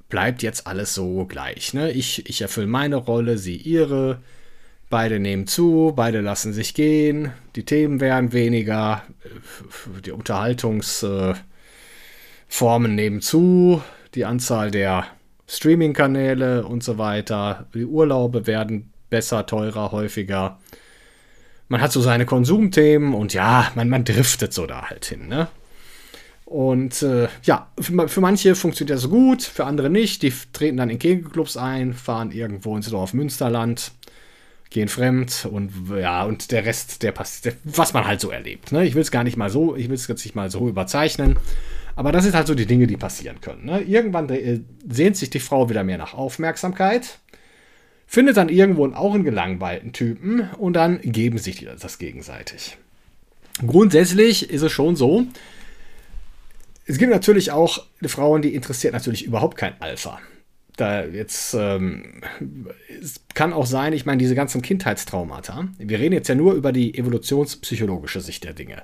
bleibt 0.09 0.43
jetzt 0.43 0.67
alles 0.67 0.95
so 0.95 1.27
gleich. 1.27 1.75
Ne? 1.75 1.91
Ich, 1.91 2.27
ich 2.27 2.41
erfülle 2.41 2.69
meine 2.69 2.97
Rolle, 2.97 3.37
sie 3.37 3.57
ihre. 3.57 4.23
Beide 4.89 5.21
nehmen 5.21 5.47
zu, 5.47 5.93
beide 5.95 6.23
lassen 6.23 6.55
sich 6.55 6.73
gehen, 6.73 7.33
die 7.55 7.67
Themen 7.67 8.01
werden 8.01 8.33
weniger, 8.33 9.03
die 10.07 10.13
Unterhaltungsformen 10.13 12.95
nehmen 12.95 13.21
zu, 13.21 13.83
die 14.15 14.25
Anzahl 14.25 14.71
der 14.71 15.07
Streaming-Kanäle 15.47 16.67
und 16.67 16.83
so 16.83 16.99
weiter, 16.99 17.67
die 17.75 17.85
Urlaube 17.85 18.47
werden 18.47 18.93
besser, 19.11 19.47
teurer, 19.47 19.93
häufiger. 19.93 20.59
Man 21.69 21.81
hat 21.81 21.93
so 21.93 22.01
seine 22.01 22.27
Konsumthemen 22.27 23.15
und 23.15 23.35
ja, 23.35 23.71
man, 23.75 23.89
man 23.89 24.05
driftet 24.05 24.53
so 24.53 24.67
da 24.67 24.89
halt 24.89 25.05
hin, 25.07 25.29
ne? 25.29 25.49
Und 26.45 27.03
äh, 27.03 27.27
ja, 27.43 27.73
für, 27.81 28.09
für, 28.09 28.21
manche 28.21 28.55
funktioniert 28.55 28.97
das 28.97 29.11
gut, 29.11 29.43
für 29.43 29.65
andere 29.65 29.91
nicht. 29.91 30.23
Die 30.23 30.33
treten 30.53 30.77
dann 30.77 30.91
in 30.91 31.01
Kegelclubs 31.01 31.57
ein, 31.57 31.93
fahren 31.93 32.31
irgendwo 32.31 32.77
ins 32.77 32.89
Dorf 32.89 33.15
Münsterland 33.15 33.91
gehen 34.71 34.89
fremd 34.89 35.49
und 35.51 35.73
ja, 35.97 36.25
und 36.25 36.51
der 36.51 36.65
Rest, 36.65 37.03
der 37.03 37.13
passiert, 37.13 37.57
was 37.65 37.93
man 37.93 38.07
halt 38.07 38.21
so 38.21 38.31
erlebt. 38.31 38.73
Ne? 38.73 38.85
Ich 38.85 38.95
will 38.95 39.03
es 39.03 39.11
gar 39.11 39.25
nicht 39.25 39.37
mal 39.37 39.51
so, 39.51 39.77
ich 39.77 39.89
will 39.89 39.95
es 39.95 40.07
jetzt 40.07 40.25
nicht 40.25 40.35
mal 40.35 40.51
so 40.51 40.69
überzeichnen. 40.69 41.39
Aber 41.97 42.13
das 42.13 42.25
sind 42.25 42.35
halt 42.35 42.47
so 42.47 42.55
die 42.55 42.67
Dinge, 42.67 42.87
die 42.87 42.97
passieren 42.97 43.41
können. 43.41 43.65
Ne? 43.65 43.81
Irgendwann 43.81 44.29
äh, 44.29 44.61
sehnt 44.89 45.17
sich 45.17 45.31
die 45.31 45.41
Frau 45.41 45.69
wieder 45.69 45.83
mehr 45.83 45.99
nach 45.99 46.15
Aufmerksamkeit, 46.15 47.19
findet 48.07 48.37
dann 48.37 48.49
irgendwo 48.49 48.87
auch 48.93 49.15
einen 49.15 49.25
gelangweilten 49.25 49.93
Typen 49.93 50.49
und 50.59 50.75
dann 50.75 51.01
geben 51.01 51.39
sich 51.39 51.67
das 51.81 51.99
gegenseitig. 51.99 52.77
Grundsätzlich 53.67 54.51
ist 54.51 54.63
es 54.63 54.71
schon 54.71 54.95
so, 54.95 55.27
es 56.85 56.99
gibt 56.99 57.11
natürlich 57.11 57.51
auch 57.51 57.85
Frauen, 58.05 58.43
die 58.43 58.55
interessiert 58.55 58.93
natürlich 58.93 59.25
überhaupt 59.25 59.57
kein 59.57 59.81
Alpha 59.81 60.21
da 60.77 61.05
jetzt, 61.05 61.55
ähm, 61.55 62.21
es 63.03 63.21
kann 63.35 63.53
auch 63.53 63.67
sein, 63.67 63.93
ich 63.93 64.07
meine, 64.07 64.19
diese 64.19 64.35
ganzen 64.35 64.63
Kindheitstraumata, 64.63 65.69
wir 65.79 65.99
reden 65.99 66.15
jetzt 66.15 66.29
ja 66.29 66.35
nur 66.35 66.55
über 66.55 66.73
die 66.73 66.97
evolutionspsychologische 66.97 68.21
Sicht 68.21 68.45
der 68.45 68.53
Dinge. 68.53 68.83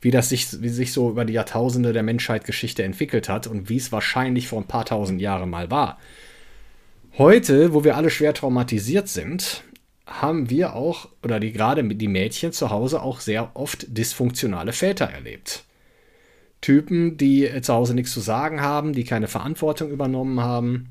Wie 0.00 0.10
das 0.10 0.30
sich, 0.30 0.62
wie 0.62 0.68
sich 0.68 0.92
so 0.92 1.10
über 1.10 1.24
die 1.24 1.34
Jahrtausende 1.34 1.92
der 1.92 2.02
Menschheitsgeschichte 2.02 2.82
entwickelt 2.82 3.28
hat 3.28 3.46
und 3.46 3.68
wie 3.68 3.76
es 3.76 3.92
wahrscheinlich 3.92 4.48
vor 4.48 4.60
ein 4.60 4.66
paar 4.66 4.84
tausend 4.84 5.20
Jahren 5.20 5.50
mal 5.50 5.70
war. 5.70 5.98
Heute, 7.18 7.74
wo 7.74 7.84
wir 7.84 7.96
alle 7.96 8.10
schwer 8.10 8.32
traumatisiert 8.32 9.08
sind, 9.08 9.62
haben 10.06 10.48
wir 10.48 10.74
auch, 10.74 11.08
oder 11.22 11.38
die 11.38 11.52
gerade 11.52 11.84
die 11.84 12.08
Mädchen 12.08 12.52
zu 12.52 12.70
Hause 12.70 13.02
auch 13.02 13.20
sehr 13.20 13.50
oft 13.54 13.86
dysfunktionale 13.96 14.72
Väter 14.72 15.06
erlebt. 15.06 15.64
Typen, 16.60 17.16
die 17.16 17.48
zu 17.62 17.74
Hause 17.74 17.94
nichts 17.94 18.12
zu 18.12 18.20
sagen 18.20 18.60
haben, 18.60 18.92
die 18.92 19.04
keine 19.04 19.28
Verantwortung 19.28 19.90
übernommen 19.90 20.40
haben, 20.40 20.88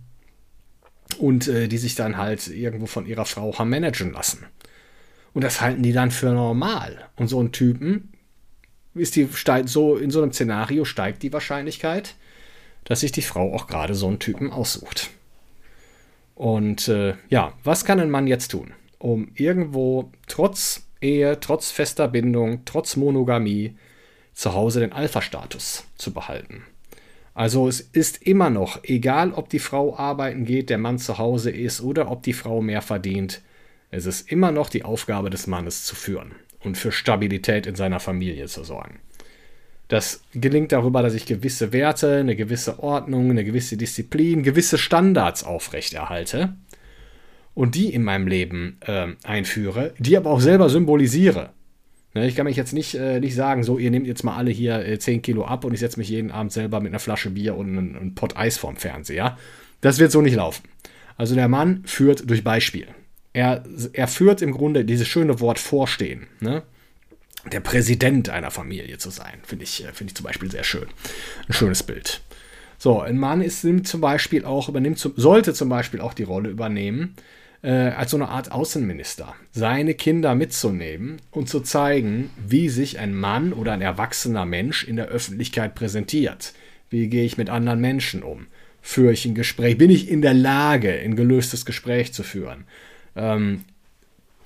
und 1.17 1.47
äh, 1.47 1.67
die 1.67 1.77
sich 1.77 1.95
dann 1.95 2.17
halt 2.17 2.47
irgendwo 2.47 2.85
von 2.85 3.05
ihrer 3.05 3.25
Frau 3.25 3.57
haben 3.57 3.69
managen 3.69 4.11
lassen. 4.13 4.45
Und 5.33 5.43
das 5.43 5.61
halten 5.61 5.83
die 5.83 5.93
dann 5.93 6.11
für 6.11 6.31
normal. 6.31 7.09
Und 7.15 7.27
so 7.27 7.41
ein 7.41 7.51
Typen 7.51 8.13
ist 8.95 9.15
die 9.15 9.27
so 9.65 9.97
in 9.97 10.11
so 10.11 10.21
einem 10.21 10.31
Szenario 10.31 10.85
steigt 10.85 11.23
die 11.23 11.33
Wahrscheinlichkeit, 11.33 12.15
dass 12.83 13.01
sich 13.01 13.11
die 13.11 13.21
Frau 13.21 13.53
auch 13.53 13.67
gerade 13.67 13.93
so 13.93 14.07
einen 14.07 14.19
Typen 14.19 14.51
aussucht. 14.51 15.09
Und 16.35 16.87
äh, 16.87 17.15
ja, 17.29 17.53
was 17.63 17.85
kann 17.85 17.99
ein 17.99 18.09
Mann 18.09 18.27
jetzt 18.27 18.51
tun, 18.51 18.73
um 18.97 19.31
irgendwo 19.35 20.11
trotz 20.27 20.85
Ehe, 21.01 21.39
trotz 21.39 21.71
fester 21.71 22.07
Bindung, 22.07 22.63
trotz 22.65 22.95
Monogamie 22.95 23.75
zu 24.33 24.53
Hause 24.53 24.79
den 24.79 24.93
Alpha-Status 24.93 25.85
zu 25.97 26.13
behalten? 26.13 26.63
Also 27.33 27.67
es 27.67 27.79
ist 27.79 28.23
immer 28.23 28.49
noch, 28.49 28.83
egal 28.83 29.31
ob 29.33 29.49
die 29.49 29.59
Frau 29.59 29.95
arbeiten 29.95 30.45
geht, 30.45 30.69
der 30.69 30.77
Mann 30.77 30.97
zu 30.97 31.17
Hause 31.17 31.51
ist 31.51 31.81
oder 31.81 32.11
ob 32.11 32.23
die 32.23 32.33
Frau 32.33 32.61
mehr 32.61 32.81
verdient, 32.81 33.41
es 33.91 34.05
ist 34.05 34.31
immer 34.31 34.51
noch 34.51 34.69
die 34.69 34.83
Aufgabe 34.83 35.29
des 35.29 35.47
Mannes 35.47 35.85
zu 35.85 35.95
führen 35.95 36.33
und 36.63 36.77
für 36.77 36.91
Stabilität 36.91 37.65
in 37.65 37.75
seiner 37.75 37.99
Familie 37.99 38.47
zu 38.47 38.63
sorgen. 38.63 38.99
Das 39.87 40.21
gelingt 40.33 40.71
darüber, 40.71 41.01
dass 41.01 41.15
ich 41.15 41.25
gewisse 41.25 41.73
Werte, 41.73 42.17
eine 42.17 42.35
gewisse 42.35 42.79
Ordnung, 42.79 43.31
eine 43.31 43.43
gewisse 43.43 43.75
Disziplin, 43.75 44.43
gewisse 44.43 44.77
Standards 44.77 45.43
aufrechterhalte 45.43 46.53
und 47.55 47.73
die 47.73 47.91
in 47.91 48.03
meinem 48.03 48.27
Leben 48.27 48.77
äh, 48.85 49.07
einführe, 49.23 49.93
die 49.97 50.15
aber 50.15 50.29
auch 50.29 50.41
selber 50.41 50.69
symbolisiere. 50.69 51.49
Ne, 52.13 52.27
ich 52.27 52.35
kann 52.35 52.45
mich 52.45 52.55
jetzt 52.55 52.73
nicht, 52.73 52.95
äh, 52.95 53.19
nicht 53.19 53.35
sagen, 53.35 53.63
so, 53.63 53.77
ihr 53.77 53.91
nehmt 53.91 54.07
jetzt 54.07 54.23
mal 54.23 54.35
alle 54.35 54.51
hier 54.51 54.85
äh, 54.85 54.97
10 54.97 55.21
Kilo 55.21 55.45
ab 55.45 55.65
und 55.65 55.73
ich 55.73 55.79
setze 55.79 55.99
mich 55.99 56.09
jeden 56.09 56.31
Abend 56.31 56.51
selber 56.51 56.79
mit 56.79 56.91
einer 56.91 56.99
Flasche 56.99 57.31
Bier 57.31 57.55
und 57.55 57.77
einem, 57.77 58.15
Pott 58.15 58.37
Eis 58.37 58.57
vorm 58.57 58.77
Fernseher. 58.77 59.37
Das 59.81 59.99
wird 59.99 60.11
so 60.11 60.21
nicht 60.21 60.35
laufen. 60.35 60.63
Also 61.17 61.35
der 61.35 61.47
Mann 61.47 61.83
führt 61.85 62.29
durch 62.29 62.43
Beispiel. 62.43 62.87
Er, 63.39 63.63
er 63.93 64.09
führt 64.09 64.41
im 64.41 64.51
Grunde 64.51 64.83
dieses 64.83 65.07
schöne 65.07 65.39
Wort 65.39 65.59
Vorstehen. 65.59 66.27
Ne? 66.41 66.61
Der 67.53 67.61
Präsident 67.61 68.27
einer 68.27 68.51
Familie 68.51 68.97
zu 68.97 69.11
sein, 69.11 69.39
finde 69.43 69.63
ich, 69.63 69.85
äh, 69.85 69.93
find 69.93 70.11
ich 70.11 70.15
zum 70.15 70.25
Beispiel 70.25 70.51
sehr 70.51 70.65
schön. 70.65 70.87
Ein 71.47 71.53
schönes 71.53 71.81
Bild. 71.81 72.19
So, 72.77 72.99
ein 72.99 73.17
Mann 73.17 73.41
ist 73.41 73.65
zum 73.83 74.01
Beispiel 74.01 74.43
auch, 74.43 74.67
übernimmt, 74.67 74.99
sollte 74.99 75.53
zum 75.53 75.69
Beispiel 75.69 76.01
auch 76.01 76.13
die 76.13 76.23
Rolle 76.23 76.49
übernehmen, 76.49 77.15
äh, 77.61 77.69
als 77.69 78.11
so 78.11 78.17
eine 78.17 78.27
Art 78.27 78.51
Außenminister, 78.51 79.33
seine 79.51 79.93
Kinder 79.93 80.35
mitzunehmen 80.35 81.21
und 81.31 81.47
zu 81.47 81.61
zeigen, 81.61 82.31
wie 82.45 82.67
sich 82.67 82.99
ein 82.99 83.15
Mann 83.15 83.53
oder 83.53 83.71
ein 83.71 83.81
erwachsener 83.81 84.45
Mensch 84.45 84.83
in 84.83 84.97
der 84.97 85.07
Öffentlichkeit 85.07 85.75
präsentiert. 85.75 86.51
Wie 86.89 87.07
gehe 87.07 87.23
ich 87.23 87.37
mit 87.37 87.49
anderen 87.49 87.79
Menschen 87.79 88.21
um? 88.21 88.47
Führe 88.81 89.13
ich 89.13 89.23
ein 89.23 89.35
Gespräch? 89.35 89.77
Bin 89.77 89.91
ich 89.91 90.09
in 90.09 90.21
der 90.21 90.33
Lage, 90.33 90.91
ein 90.91 91.15
gelöstes 91.15 91.65
Gespräch 91.65 92.11
zu 92.11 92.23
führen? 92.23 92.65
Ähm, 93.15 93.65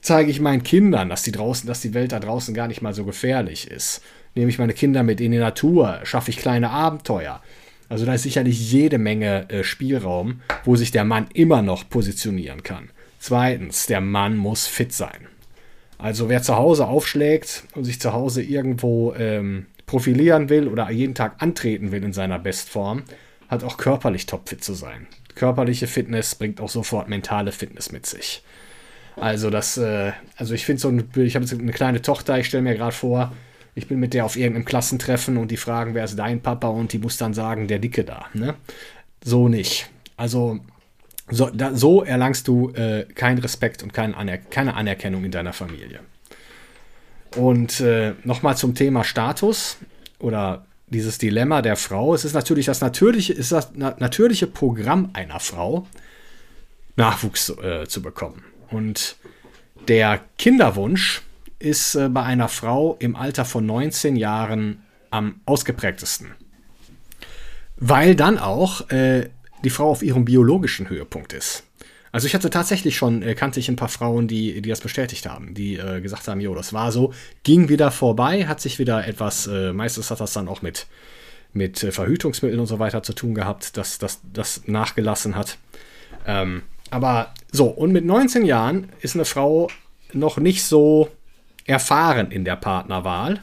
zeige 0.01 0.31
ich 0.31 0.39
meinen 0.39 0.63
Kindern, 0.63 1.09
dass 1.09 1.23
die, 1.23 1.31
draußen, 1.31 1.67
dass 1.67 1.81
die 1.81 1.93
Welt 1.93 2.11
da 2.11 2.19
draußen 2.19 2.53
gar 2.53 2.67
nicht 2.67 2.81
mal 2.81 2.93
so 2.93 3.05
gefährlich 3.05 3.69
ist? 3.69 4.01
Nehme 4.35 4.49
ich 4.49 4.59
meine 4.59 4.73
Kinder 4.73 5.03
mit 5.03 5.21
in 5.21 5.31
die 5.31 5.37
Natur? 5.37 5.99
Schaffe 6.03 6.31
ich 6.31 6.37
kleine 6.37 6.69
Abenteuer? 6.69 7.41
Also 7.89 8.05
da 8.05 8.13
ist 8.13 8.23
sicherlich 8.23 8.71
jede 8.71 8.97
Menge 8.97 9.49
äh, 9.49 9.63
Spielraum, 9.63 10.41
wo 10.63 10.75
sich 10.75 10.91
der 10.91 11.03
Mann 11.03 11.27
immer 11.33 11.61
noch 11.61 11.87
positionieren 11.89 12.63
kann. 12.63 12.89
Zweitens, 13.19 13.85
der 13.85 14.01
Mann 14.01 14.35
muss 14.35 14.67
fit 14.67 14.91
sein. 14.93 15.27
Also 15.97 16.27
wer 16.27 16.41
zu 16.41 16.57
Hause 16.57 16.87
aufschlägt 16.87 17.63
und 17.75 17.85
sich 17.85 18.01
zu 18.01 18.11
Hause 18.11 18.41
irgendwo 18.41 19.13
ähm, 19.13 19.67
profilieren 19.85 20.49
will 20.49 20.67
oder 20.67 20.89
jeden 20.91 21.15
Tag 21.15 21.35
antreten 21.41 21.91
will 21.91 22.03
in 22.03 22.13
seiner 22.13 22.39
Bestform, 22.39 23.03
hat 23.47 23.63
auch 23.63 23.77
körperlich 23.77 24.25
topfit 24.25 24.63
zu 24.63 24.73
sein. 24.73 25.07
Körperliche 25.35 25.87
Fitness 25.87 26.35
bringt 26.35 26.61
auch 26.61 26.69
sofort 26.69 27.09
mentale 27.09 27.51
Fitness 27.51 27.91
mit 27.91 28.05
sich. 28.05 28.43
Also 29.15 29.49
das, 29.49 29.77
äh, 29.77 30.11
also 30.37 30.53
ich 30.53 30.65
finde 30.65 30.81
so, 30.81 30.89
ein, 30.89 31.09
ich 31.15 31.35
habe 31.35 31.45
jetzt 31.45 31.53
eine 31.53 31.71
kleine 31.71 32.01
Tochter, 32.01 32.39
ich 32.39 32.47
stelle 32.47 32.63
mir 32.63 32.75
gerade 32.75 32.95
vor, 32.95 33.31
ich 33.75 33.87
bin 33.87 33.99
mit 33.99 34.13
der 34.13 34.25
auf 34.25 34.35
irgendeinem 34.35 34.65
Klassentreffen 34.65 35.37
und 35.37 35.49
die 35.51 35.57
fragen, 35.57 35.95
wer 35.95 36.03
ist 36.03 36.17
dein 36.17 36.41
Papa 36.41 36.67
und 36.67 36.93
die 36.93 36.99
muss 36.99 37.17
dann 37.17 37.33
sagen, 37.33 37.67
der 37.67 37.79
Dicke 37.79 38.03
da. 38.03 38.27
Ne? 38.33 38.55
So 39.23 39.47
nicht. 39.47 39.89
Also 40.17 40.59
so, 41.29 41.49
da, 41.49 41.73
so 41.73 42.03
erlangst 42.03 42.47
du 42.47 42.69
äh, 42.71 43.05
keinen 43.15 43.39
Respekt 43.39 43.81
und 43.81 43.93
kein 43.93 44.13
Aner 44.13 44.37
keine 44.37 44.75
Anerkennung 44.75 45.23
in 45.23 45.31
deiner 45.31 45.53
Familie. 45.53 45.99
Und 47.35 47.79
äh, 47.79 48.13
nochmal 48.23 48.57
zum 48.57 48.75
Thema 48.75 49.03
Status 49.03 49.77
oder 50.19 50.65
dieses 50.93 51.17
Dilemma 51.17 51.61
der 51.61 51.75
Frau. 51.75 52.13
Es 52.13 52.23
ist 52.23 52.33
natürlich 52.33 52.67
das 52.67 52.81
natürliche, 52.81 53.33
ist 53.33 53.51
das 53.51 53.73
natürliche 53.73 54.47
Programm 54.47 55.09
einer 55.13 55.39
Frau, 55.39 55.87
Nachwuchs 56.95 57.49
äh, 57.49 57.87
zu 57.87 58.01
bekommen. 58.01 58.43
Und 58.69 59.17
der 59.87 60.21
Kinderwunsch 60.37 61.21
ist 61.59 61.95
äh, 61.95 62.09
bei 62.09 62.23
einer 62.23 62.47
Frau 62.47 62.95
im 62.99 63.15
Alter 63.15 63.45
von 63.45 63.65
19 63.65 64.15
Jahren 64.15 64.83
am 65.09 65.41
ausgeprägtesten. 65.45 66.31
Weil 67.77 68.15
dann 68.15 68.37
auch 68.37 68.89
äh, 68.89 69.29
die 69.63 69.69
Frau 69.69 69.89
auf 69.89 70.03
ihrem 70.03 70.25
biologischen 70.25 70.89
Höhepunkt 70.89 71.33
ist. 71.33 71.63
Also 72.13 72.27
ich 72.27 72.35
hatte 72.35 72.51
tatsächlich 72.51 72.95
schon, 72.95 73.23
äh, 73.23 73.33
kannte 73.33 73.59
ich 73.59 73.67
ein 73.69 73.75
paar 73.75 73.89
Frauen, 73.89 74.27
die, 74.27 74.61
die 74.61 74.69
das 74.69 74.81
bestätigt 74.81 75.25
haben, 75.25 75.55
die 75.55 75.77
äh, 75.77 75.99
gesagt 75.99 76.27
haben, 76.27 76.39
jo, 76.39 76.53
das 76.53 76.71
war 76.71 76.91
so, 76.91 77.11
ging 77.41 77.69
wieder 77.69 77.89
vorbei, 77.89 78.45
hat 78.45 78.61
sich 78.61 78.77
wieder 78.77 79.07
etwas, 79.07 79.47
äh, 79.47 79.73
meistens 79.73 80.11
hat 80.11 80.19
das 80.19 80.31
dann 80.31 80.47
auch 80.47 80.61
mit, 80.61 80.85
mit 81.53 81.83
äh, 81.83 81.91
Verhütungsmitteln 81.91 82.59
und 82.59 82.67
so 82.67 82.77
weiter 82.77 83.01
zu 83.01 83.13
tun 83.13 83.33
gehabt, 83.33 83.77
dass 83.77 83.97
das 83.97 84.61
nachgelassen 84.67 85.35
hat. 85.35 85.57
Ähm, 86.27 86.61
aber 86.91 87.33
so, 87.51 87.65
und 87.65 87.91
mit 87.91 88.05
19 88.05 88.45
Jahren 88.45 88.89
ist 89.01 89.15
eine 89.15 89.25
Frau 89.25 89.71
noch 90.13 90.37
nicht 90.37 90.63
so 90.63 91.09
erfahren 91.65 92.29
in 92.29 92.45
der 92.45 92.57
Partnerwahl 92.57 93.41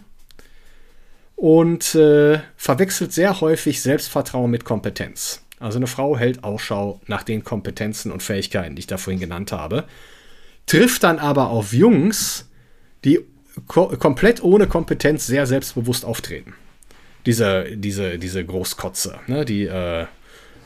und 1.35 1.97
äh, 1.97 2.39
verwechselt 2.57 3.13
sehr 3.13 3.41
häufig 3.41 3.83
Selbstvertrauen 3.83 4.49
mit 4.49 4.65
Kompetenz. 4.65 5.45
Also 5.61 5.79
eine 5.79 5.87
Frau 5.87 6.17
hält 6.17 6.43
Ausschau 6.43 7.01
nach 7.07 7.23
den 7.23 7.45
Kompetenzen 7.45 8.11
und 8.11 8.23
Fähigkeiten, 8.23 8.75
die 8.75 8.81
ich 8.81 8.87
da 8.87 8.97
vorhin 8.97 9.21
genannt 9.21 9.53
habe, 9.53 9.85
trifft 10.67 11.05
dann 11.05 11.19
aber 11.19 11.51
auf 11.51 11.73
Jungs, 11.73 12.49
die 13.05 13.21
ko 13.67 13.89
komplett 13.99 14.43
ohne 14.43 14.67
Kompetenz 14.67 15.27
sehr 15.27 15.47
selbstbewusst 15.47 16.05
auftreten. 16.05 16.55
Diese, 17.27 17.77
diese, 17.77 18.19
diese 18.19 18.45
Großkotze, 18.45 19.21
ne, 19.27 19.45
die 19.45 19.65
äh, 19.67 20.07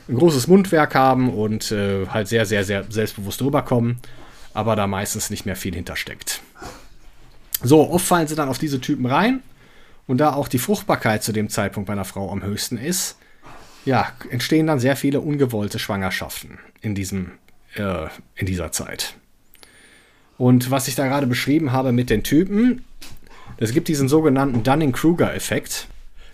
ein 0.08 0.14
großes 0.14 0.46
Mundwerk 0.46 0.94
haben 0.94 1.34
und 1.34 1.72
äh, 1.72 2.06
halt 2.06 2.28
sehr, 2.28 2.46
sehr, 2.46 2.64
sehr 2.64 2.84
selbstbewusst 2.88 3.42
rüberkommen, 3.42 3.98
aber 4.52 4.76
da 4.76 4.86
meistens 4.86 5.30
nicht 5.30 5.44
mehr 5.44 5.56
viel 5.56 5.74
hintersteckt. 5.74 6.40
So, 7.62 7.90
oft 7.90 8.06
fallen 8.06 8.28
sie 8.28 8.36
dann 8.36 8.48
auf 8.48 8.58
diese 8.58 8.80
Typen 8.80 9.06
rein 9.06 9.42
und 10.06 10.18
da 10.18 10.34
auch 10.34 10.46
die 10.46 10.58
Fruchtbarkeit 10.58 11.24
zu 11.24 11.32
dem 11.32 11.48
Zeitpunkt 11.48 11.88
bei 11.88 11.94
einer 11.94 12.04
Frau 12.04 12.30
am 12.30 12.44
höchsten 12.44 12.78
ist, 12.78 13.18
ja, 13.84 14.12
entstehen 14.30 14.66
dann 14.66 14.78
sehr 14.78 14.96
viele 14.96 15.20
ungewollte 15.20 15.78
Schwangerschaften 15.78 16.58
in, 16.80 16.94
diesem, 16.94 17.32
äh, 17.76 18.06
in 18.36 18.46
dieser 18.46 18.72
Zeit. 18.72 19.14
Und 20.38 20.70
was 20.70 20.88
ich 20.88 20.94
da 20.94 21.06
gerade 21.06 21.26
beschrieben 21.26 21.72
habe 21.72 21.92
mit 21.92 22.10
den 22.10 22.22
Typen, 22.22 22.84
es 23.56 23.72
gibt 23.72 23.88
diesen 23.88 24.08
sogenannten 24.08 24.62
Dunning-Kruger-Effekt, 24.62 25.86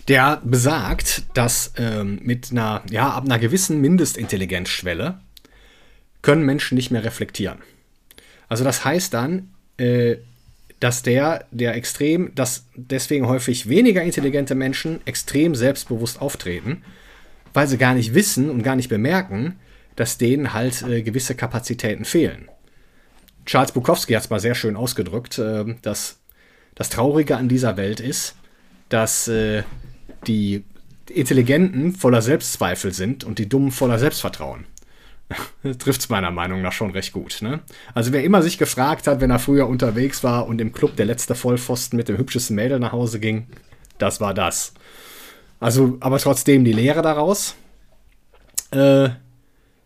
der 0.09 0.41
besagt, 0.43 1.25
dass 1.35 1.73
ähm, 1.77 2.19
mit 2.23 2.51
einer, 2.51 2.83
ja, 2.91 3.11
ab 3.11 3.25
einer 3.25 3.39
gewissen 3.39 3.81
Mindestintelligenzschwelle 3.81 5.21
können 6.23 6.45
Menschen 6.45 6.77
nicht 6.77 6.91
mehr 6.91 7.05
reflektieren. 7.05 7.59
Also 8.49 8.65
das 8.65 8.85
heißt 8.85 9.13
dann, 9.13 9.51
äh, 9.77 10.17
dass 10.81 11.03
der, 11.03 11.45
der 11.51 11.75
extrem, 11.75 12.35
dass 12.35 12.65
deswegen 12.75 13.27
häufig 13.27 13.69
weniger 13.69 14.03
intelligente 14.03 14.55
Menschen 14.55 15.01
extrem 15.05 15.55
selbstbewusst 15.55 16.21
auftreten 16.21 16.83
weil 17.53 17.69
sie 17.69 17.79
gar 17.79 17.95
nicht 17.95 18.15
wissen 18.15 18.51
und 18.51 18.63
gar 18.63 18.77
nicht 18.77 18.89
bemerken, 18.89 19.57
dass 19.97 20.19
denen 20.19 20.53
halt 20.53 20.83
äh, 20.83 21.03
gewisse 21.03 21.35
Kapazitäten 21.35 22.05
fehlen. 22.05 22.49
Charles 23.47 23.73
Bukowski 23.73 24.13
hat 24.13 24.23
es 24.23 24.31
mal 24.31 24.41
sehr 24.41 24.55
schön 24.55 24.77
ausgedrückt, 24.77 25.39
äh, 25.39 25.65
dass 25.83 26.19
das 26.75 26.89
Traurige 26.91 27.37
an 27.37 27.49
dieser 27.49 27.77
Welt 27.77 28.01
ist, 28.01 28.37
dass 28.89 29.29
äh, 29.29 29.63
die 30.27 30.65
Intelligenten 31.09 31.93
voller 31.93 32.23
Selbstzweifel 32.23 32.93
sind 32.93 33.25
und 33.25 33.39
die 33.39 33.49
Dummen 33.49 33.73
voller 33.73 33.99
Selbstvertrauen. 33.99 34.67
Trifft 35.79 36.01
es 36.01 36.09
meiner 36.09 36.31
Meinung 36.31 36.63
nach 36.63 36.73
schon 36.73 36.91
recht 36.91 37.13
gut. 37.13 37.39
Ne? 37.43 37.61
Also 37.95 38.13
wer 38.13 38.25
immer 38.25 38.43
sich 38.43 38.59
gefragt 38.59 39.07
hat, 39.07 39.21
wenn 39.21 39.31
er 39.31 39.39
früher 39.39 39.69
unterwegs 39.69 40.25
war 40.25 40.47
und 40.47 40.61
im 40.61 40.73
Club 40.73 40.97
der 40.97 41.07
letzte 41.07 41.35
Vollpfosten 41.35 41.97
mit 41.97 42.09
dem 42.09 42.19
hübschesten 42.19 42.57
Mädel 42.57 42.79
nach 42.79 42.93
Hause 42.93 43.21
ging, 43.21 43.47
das 43.99 44.21
war 44.21 44.35
das. 44.35 44.75
Also, 45.61 45.99
aber 46.01 46.19
trotzdem 46.19 46.65
die 46.65 46.73
Lehre 46.73 47.03
daraus. 47.03 47.55
Äh, 48.73 49.11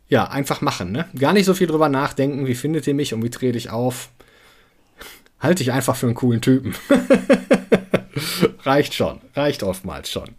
ja, 0.08 0.28
einfach 0.28 0.60
machen, 0.60 0.92
ne? 0.92 1.06
Gar 1.18 1.32
nicht 1.32 1.46
so 1.46 1.54
viel 1.54 1.66
drüber 1.66 1.88
nachdenken, 1.88 2.46
wie 2.46 2.54
findet 2.54 2.86
ihr 2.86 2.94
mich 2.94 3.12
und 3.12 3.22
wie 3.24 3.30
trete 3.30 3.58
ich 3.58 3.70
auf. 3.70 4.10
Halte 5.40 5.62
ich 5.62 5.72
einfach 5.72 5.96
für 5.96 6.06
einen 6.06 6.14
coolen 6.14 6.40
Typen. 6.40 6.74
reicht 8.62 8.94
schon, 8.94 9.20
reicht 9.34 9.62
oftmals 9.62 10.10
schon. 10.10 10.30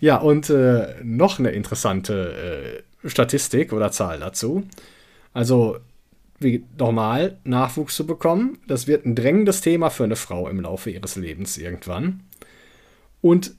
Ja, 0.00 0.18
und 0.18 0.48
äh, 0.50 0.94
noch 1.02 1.38
eine 1.38 1.50
interessante 1.50 2.84
äh, 3.04 3.08
Statistik 3.08 3.72
oder 3.72 3.90
Zahl 3.90 4.20
dazu. 4.20 4.64
Also, 5.32 5.78
wie 6.38 6.64
normal, 6.78 7.38
Nachwuchs 7.44 7.96
zu 7.96 8.06
bekommen, 8.06 8.58
das 8.68 8.86
wird 8.86 9.04
ein 9.04 9.14
drängendes 9.14 9.60
Thema 9.60 9.90
für 9.90 10.04
eine 10.04 10.16
Frau 10.16 10.48
im 10.48 10.60
Laufe 10.60 10.90
ihres 10.90 11.16
Lebens 11.16 11.58
irgendwann. 11.58 12.20
Und 13.20 13.54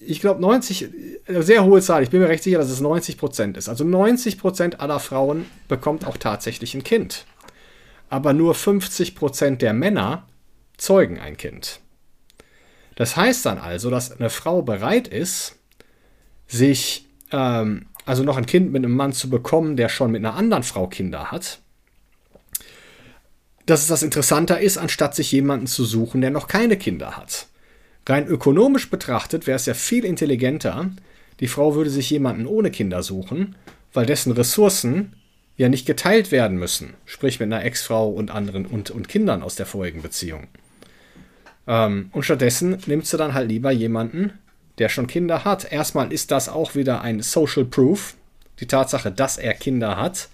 ich 0.00 0.20
glaube 0.20 0.40
90, 0.40 0.88
eine 1.26 1.42
sehr 1.42 1.64
hohe 1.64 1.82
Zahl, 1.82 2.02
ich 2.02 2.10
bin 2.10 2.20
mir 2.20 2.28
recht 2.28 2.42
sicher, 2.42 2.58
dass 2.58 2.70
es 2.70 2.80
90 2.80 3.18
Prozent 3.18 3.56
ist. 3.56 3.68
Also 3.68 3.84
90 3.84 4.38
Prozent 4.38 4.80
aller 4.80 4.98
Frauen 4.98 5.46
bekommt 5.68 6.06
auch 6.06 6.16
tatsächlich 6.16 6.74
ein 6.74 6.84
Kind. 6.84 7.26
Aber 8.08 8.32
nur 8.32 8.54
50 8.54 9.14
Prozent 9.14 9.62
der 9.62 9.72
Männer 9.72 10.26
zeugen 10.76 11.18
ein 11.18 11.36
Kind. 11.36 11.80
Das 12.96 13.16
heißt 13.16 13.46
dann 13.46 13.58
also, 13.58 13.90
dass 13.90 14.12
eine 14.12 14.30
Frau 14.30 14.62
bereit 14.62 15.06
ist, 15.06 15.56
sich, 16.48 17.06
ähm, 17.30 17.86
also 18.06 18.24
noch 18.24 18.36
ein 18.36 18.46
Kind 18.46 18.72
mit 18.72 18.84
einem 18.84 18.96
Mann 18.96 19.12
zu 19.12 19.30
bekommen, 19.30 19.76
der 19.76 19.88
schon 19.88 20.10
mit 20.10 20.24
einer 20.24 20.34
anderen 20.34 20.62
Frau 20.62 20.86
Kinder 20.86 21.30
hat, 21.30 21.60
dass 23.66 23.82
es 23.82 23.86
das 23.86 24.02
interessanter 24.02 24.60
ist, 24.60 24.78
anstatt 24.78 25.14
sich 25.14 25.30
jemanden 25.30 25.66
zu 25.66 25.84
suchen, 25.84 26.20
der 26.20 26.30
noch 26.30 26.48
keine 26.48 26.76
Kinder 26.76 27.16
hat. 27.16 27.46
Rein 28.06 28.26
ökonomisch 28.26 28.90
betrachtet 28.90 29.46
wäre 29.46 29.56
es 29.56 29.66
ja 29.66 29.74
viel 29.74 30.04
intelligenter, 30.04 30.90
die 31.40 31.48
Frau 31.48 31.74
würde 31.74 31.90
sich 31.90 32.10
jemanden 32.10 32.46
ohne 32.46 32.70
Kinder 32.70 33.02
suchen, 33.02 33.56
weil 33.92 34.06
dessen 34.06 34.32
Ressourcen 34.32 35.14
ja 35.56 35.68
nicht 35.68 35.86
geteilt 35.86 36.32
werden 36.32 36.58
müssen, 36.58 36.94
sprich 37.04 37.40
mit 37.40 37.52
einer 37.52 37.64
Ex-Frau 37.64 38.08
und 38.08 38.30
anderen 38.30 38.66
und, 38.66 38.90
und 38.90 39.08
Kindern 39.08 39.42
aus 39.42 39.56
der 39.56 39.66
vorigen 39.66 40.02
Beziehung. 40.02 40.48
Ähm, 41.66 42.08
und 42.12 42.22
stattdessen 42.22 42.78
nimmt 42.86 43.06
sie 43.06 43.16
dann 43.16 43.34
halt 43.34 43.48
lieber 43.48 43.70
jemanden, 43.70 44.32
der 44.78 44.88
schon 44.88 45.06
Kinder 45.06 45.44
hat. 45.44 45.70
Erstmal 45.70 46.12
ist 46.12 46.30
das 46.30 46.48
auch 46.48 46.74
wieder 46.74 47.02
ein 47.02 47.20
Social 47.20 47.64
Proof, 47.64 48.14
die 48.60 48.66
Tatsache, 48.66 49.12
dass 49.12 49.38
er 49.38 49.54
Kinder 49.54 49.96
hat. 49.96 50.28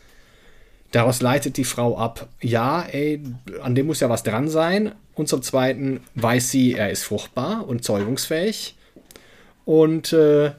Daraus 0.92 1.20
leitet 1.20 1.56
die 1.56 1.64
Frau 1.64 1.98
ab, 1.98 2.28
ja, 2.40 2.82
ey, 2.82 3.22
an 3.62 3.74
dem 3.74 3.86
muss 3.86 4.00
ja 4.00 4.08
was 4.08 4.22
dran 4.22 4.48
sein. 4.48 4.92
Und 5.14 5.28
zum 5.28 5.42
Zweiten 5.42 6.00
weiß 6.14 6.50
sie, 6.50 6.74
er 6.74 6.90
ist 6.90 7.04
fruchtbar 7.04 7.66
und 7.66 7.84
zeugungsfähig. 7.84 8.76
Und 9.64 10.12
äh, 10.12 10.52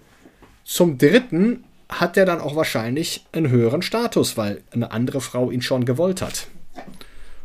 zum 0.64 0.98
Dritten 0.98 1.64
hat 1.90 2.18
er 2.18 2.26
dann 2.26 2.42
auch 2.42 2.56
wahrscheinlich 2.56 3.26
einen 3.32 3.50
höheren 3.50 3.82
Status, 3.82 4.36
weil 4.36 4.62
eine 4.72 4.92
andere 4.92 5.22
Frau 5.22 5.52
ihn 5.52 5.62
schon 5.62 5.86
gewollt 5.86 6.22
hat. 6.22 6.48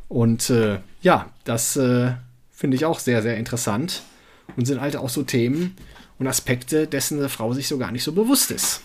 Und 0.09 0.51
äh, 0.51 0.79
ja, 1.01 1.31
das 1.45 1.77
äh, 1.77 2.13
finde 2.51 2.77
ich 2.77 2.85
auch 2.85 2.99
sehr, 2.99 3.23
sehr 3.23 3.37
interessant 3.37 4.03
und 4.57 4.67
sind 4.67 4.81
halt 4.81 4.97
auch 4.97 5.09
so 5.09 5.23
Themen 5.23 5.77
und 6.19 6.27
Aspekte, 6.27 6.87
dessen 6.87 7.19
eine 7.19 7.29
Frau 7.29 7.53
sich 7.53 7.69
so 7.69 7.79
gar 7.79 7.93
nicht 7.93 8.05
so 8.05 8.13
bewusst 8.13 8.51
ist. 8.51 8.83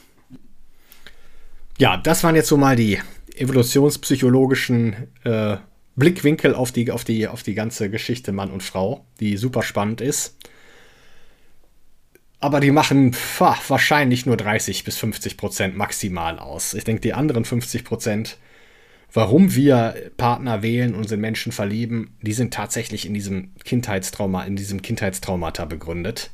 Ja, 1.78 1.98
das 1.98 2.24
waren 2.24 2.36
jetzt 2.36 2.48
so 2.48 2.58
mal 2.58 2.76
die 2.76 3.00
evolutionspsychologischen 3.40 5.08
äh, 5.24 5.58
Blickwinkel 5.96 6.54
auf 6.54 6.72
die, 6.72 6.92
auf, 6.92 7.04
die, 7.04 7.28
auf 7.28 7.44
die 7.44 7.56
ganze 7.56 7.90
Geschichte 7.90 8.32
Mann 8.32 8.52
und 8.52 8.64
Frau, 8.64 9.06
die 9.20 9.36
super 9.36 9.64
spannend 9.64 10.00
ist. 10.00 10.38
aber 12.40 12.60
die 12.60 12.72
machen 12.72 13.14
pf, 13.14 13.42
wahrscheinlich 13.70 14.26
nur 14.26 14.38
30 14.38 14.84
bis 14.84 14.98
50 14.98 15.38
Prozent 15.38 15.76
maximal 15.76 16.38
aus. 16.38 16.76
Ich 16.76 16.84
denke, 16.84 17.02
die 17.02 17.14
anderen 17.14 17.46
50 17.46 17.84
Prozent, 17.84 18.38
warum 19.12 19.56
wir 19.56 20.12
Partner 20.18 20.62
wählen 20.62 20.94
und 20.94 21.12
in 21.12 21.20
Menschen 21.20 21.52
verlieben, 21.52 22.16
die 22.22 22.34
sind 22.34 22.54
tatsächlich 22.54 23.08
in 23.08 23.16
diesem 23.16 23.56
Kindheitstrauma, 23.64 24.44
in 24.44 24.56
diesem 24.56 24.84
Kindheitstraumata 24.84 25.66
begründet. 25.66 26.30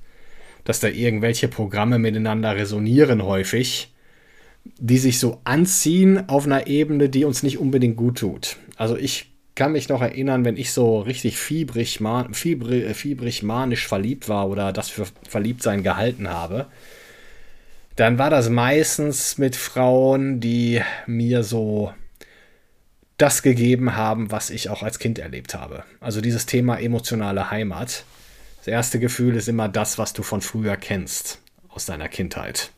Dass 0.66 0.82
da 0.82 0.90
irgendwelche 0.90 1.48
Programme 1.48 2.00
miteinander 2.00 2.56
resonieren 2.56 3.24
häufig, 3.24 3.93
die 4.66 4.98
sich 4.98 5.20
so 5.20 5.42
anziehen 5.44 6.30
auf 6.30 6.46
einer 6.46 6.68
Ebene, 6.68 7.10
die 7.10 7.26
uns 7.26 7.44
nicht 7.44 7.58
unbedingt 7.58 7.98
gut 7.98 8.20
tut. 8.20 8.58
Also 8.78 8.98
ich 8.98 9.32
kann 9.56 9.72
mich 9.72 9.90
noch 9.90 10.02
erinnern, 10.02 10.46
wenn 10.46 10.58
ich 10.58 10.72
so 10.72 11.00
richtig 11.00 11.38
fiebrig, 11.38 12.00
man, 12.00 12.34
fiebrig, 12.34 12.86
äh, 12.86 12.94
fiebrig 12.94 13.44
manisch 13.44 13.88
verliebt 13.88 14.30
war 14.30 14.50
oder 14.50 14.74
das 14.74 14.90
für 14.90 15.06
Verliebtsein 15.28 15.84
gehalten 15.84 16.30
habe, 16.30 16.68
dann 17.96 18.18
war 18.18 18.32
das 18.32 18.50
meistens 18.50 19.38
mit 19.38 19.56
Frauen, 19.56 20.40
die 20.40 20.82
mir 21.06 21.44
so 21.44 21.94
das 23.18 23.44
gegeben 23.44 23.96
haben, 23.96 24.32
was 24.32 24.50
ich 24.50 24.70
auch 24.70 24.82
als 24.82 24.98
Kind 24.98 25.20
erlebt 25.20 25.54
habe. 25.54 25.84
Also 26.00 26.20
dieses 26.20 26.48
Thema 26.48 26.80
emotionale 26.80 27.52
Heimat. 27.52 28.06
Das 28.58 28.68
erste 28.68 29.00
Gefühl 29.00 29.36
ist 29.36 29.48
immer 29.48 29.70
das, 29.70 30.00
was 30.00 30.14
du 30.14 30.24
von 30.24 30.42
früher 30.42 30.78
kennst, 30.78 31.40
aus 31.70 31.86
deiner 31.86 32.10
Kindheit. 32.10 32.72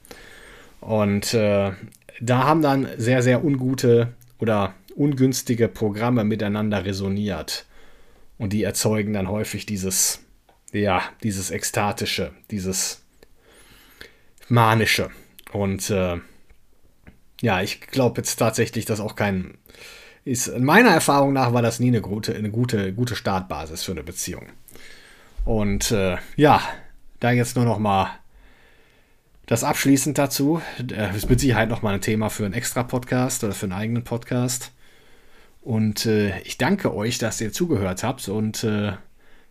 Und 0.85 1.33
äh, 1.33 1.71
da 2.21 2.43
haben 2.43 2.61
dann 2.61 2.87
sehr, 2.97 3.23
sehr 3.23 3.43
ungute 3.43 4.13
oder 4.37 4.75
ungünstige 4.95 5.67
Programme 5.67 6.23
miteinander 6.23 6.85
resoniert. 6.85 7.65
Und 8.37 8.53
die 8.53 8.61
erzeugen 8.61 9.11
dann 9.13 9.27
häufig 9.27 9.65
dieses, 9.65 10.21
ja, 10.71 11.01
dieses 11.23 11.49
ekstatische, 11.49 12.33
dieses 12.51 13.01
manische. 14.47 15.09
Und 15.51 15.89
äh, 15.89 16.17
ja, 17.41 17.61
ich 17.63 17.81
glaube 17.81 18.21
jetzt 18.21 18.35
tatsächlich, 18.35 18.85
dass 18.85 18.99
auch 18.99 19.15
kein 19.15 19.57
ist. 20.23 20.47
In 20.47 20.63
meiner 20.63 20.91
Erfahrung 20.91 21.33
nach 21.33 21.51
war 21.51 21.63
das 21.63 21.79
nie 21.79 21.87
eine 21.87 22.01
gute, 22.01 22.35
eine 22.35 22.51
gute, 22.51 22.93
gute 22.93 23.15
Startbasis 23.15 23.81
für 23.81 23.93
eine 23.93 24.03
Beziehung. 24.03 24.43
Und 25.45 25.89
äh, 25.89 26.17
ja, 26.35 26.61
da 27.19 27.31
jetzt 27.31 27.55
nur 27.55 27.65
noch 27.65 27.79
mal 27.79 28.19
das 29.45 29.63
abschließend 29.63 30.17
dazu. 30.17 30.61
Das 30.83 31.15
ist 31.15 31.29
mit 31.29 31.39
Sicherheit 31.39 31.69
noch 31.69 31.81
mal 31.81 31.93
ein 31.93 32.01
Thema 32.01 32.29
für 32.29 32.45
einen 32.45 32.53
extra 32.53 32.83
Podcast 32.83 33.43
oder 33.43 33.53
für 33.53 33.65
einen 33.65 33.73
eigenen 33.73 34.03
Podcast. 34.03 34.71
Und 35.61 36.05
äh, 36.05 36.39
ich 36.41 36.57
danke 36.57 36.93
euch, 36.93 37.17
dass 37.17 37.41
ihr 37.41 37.51
zugehört 37.51 38.03
habt. 38.03 38.27
Und 38.27 38.63
äh, 38.63 38.93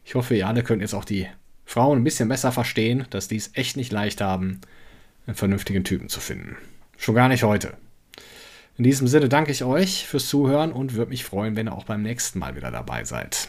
ich 0.05 0.15
hoffe, 0.15 0.37
ihr 0.37 0.47
alle 0.47 0.63
könnt 0.63 0.83
jetzt 0.83 0.95
auch 0.95 1.05
die 1.05 1.27
Frauen 1.65 1.99
ein 1.99 2.05
bisschen 2.05 2.29
besser 2.29 2.53
verstehen, 2.53 3.07
dass 3.11 3.29
die 3.29 3.37
es 3.37 3.51
echt 3.55 3.77
nicht 3.77 3.93
leicht 3.93 4.21
haben, 4.21 4.61
einen 5.27 5.37
vernünftigen 5.37 5.85
Typen 5.85 6.09
zu 6.09 6.21
finden. 6.21 6.57
Schon 6.99 7.15
gar 7.15 7.29
nicht 7.29 7.43
heute. 7.43 7.75
In 8.77 8.85
diesem 8.85 9.07
Sinne 9.07 9.29
danke 9.29 9.53
ich 9.53 9.65
euch 9.65 10.07
fürs 10.07 10.29
Zuhören 10.29 10.73
und 10.73 10.95
würde 10.95 11.11
mich 11.11 11.25
freuen, 11.25 11.57
wenn 11.57 11.69
ihr 11.69 11.73
auch 11.73 11.85
beim 11.85 12.03
nächsten 12.03 12.39
Mal 12.39 12.57
wieder 12.57 12.71
dabei 12.71 13.05
seid. 13.05 13.49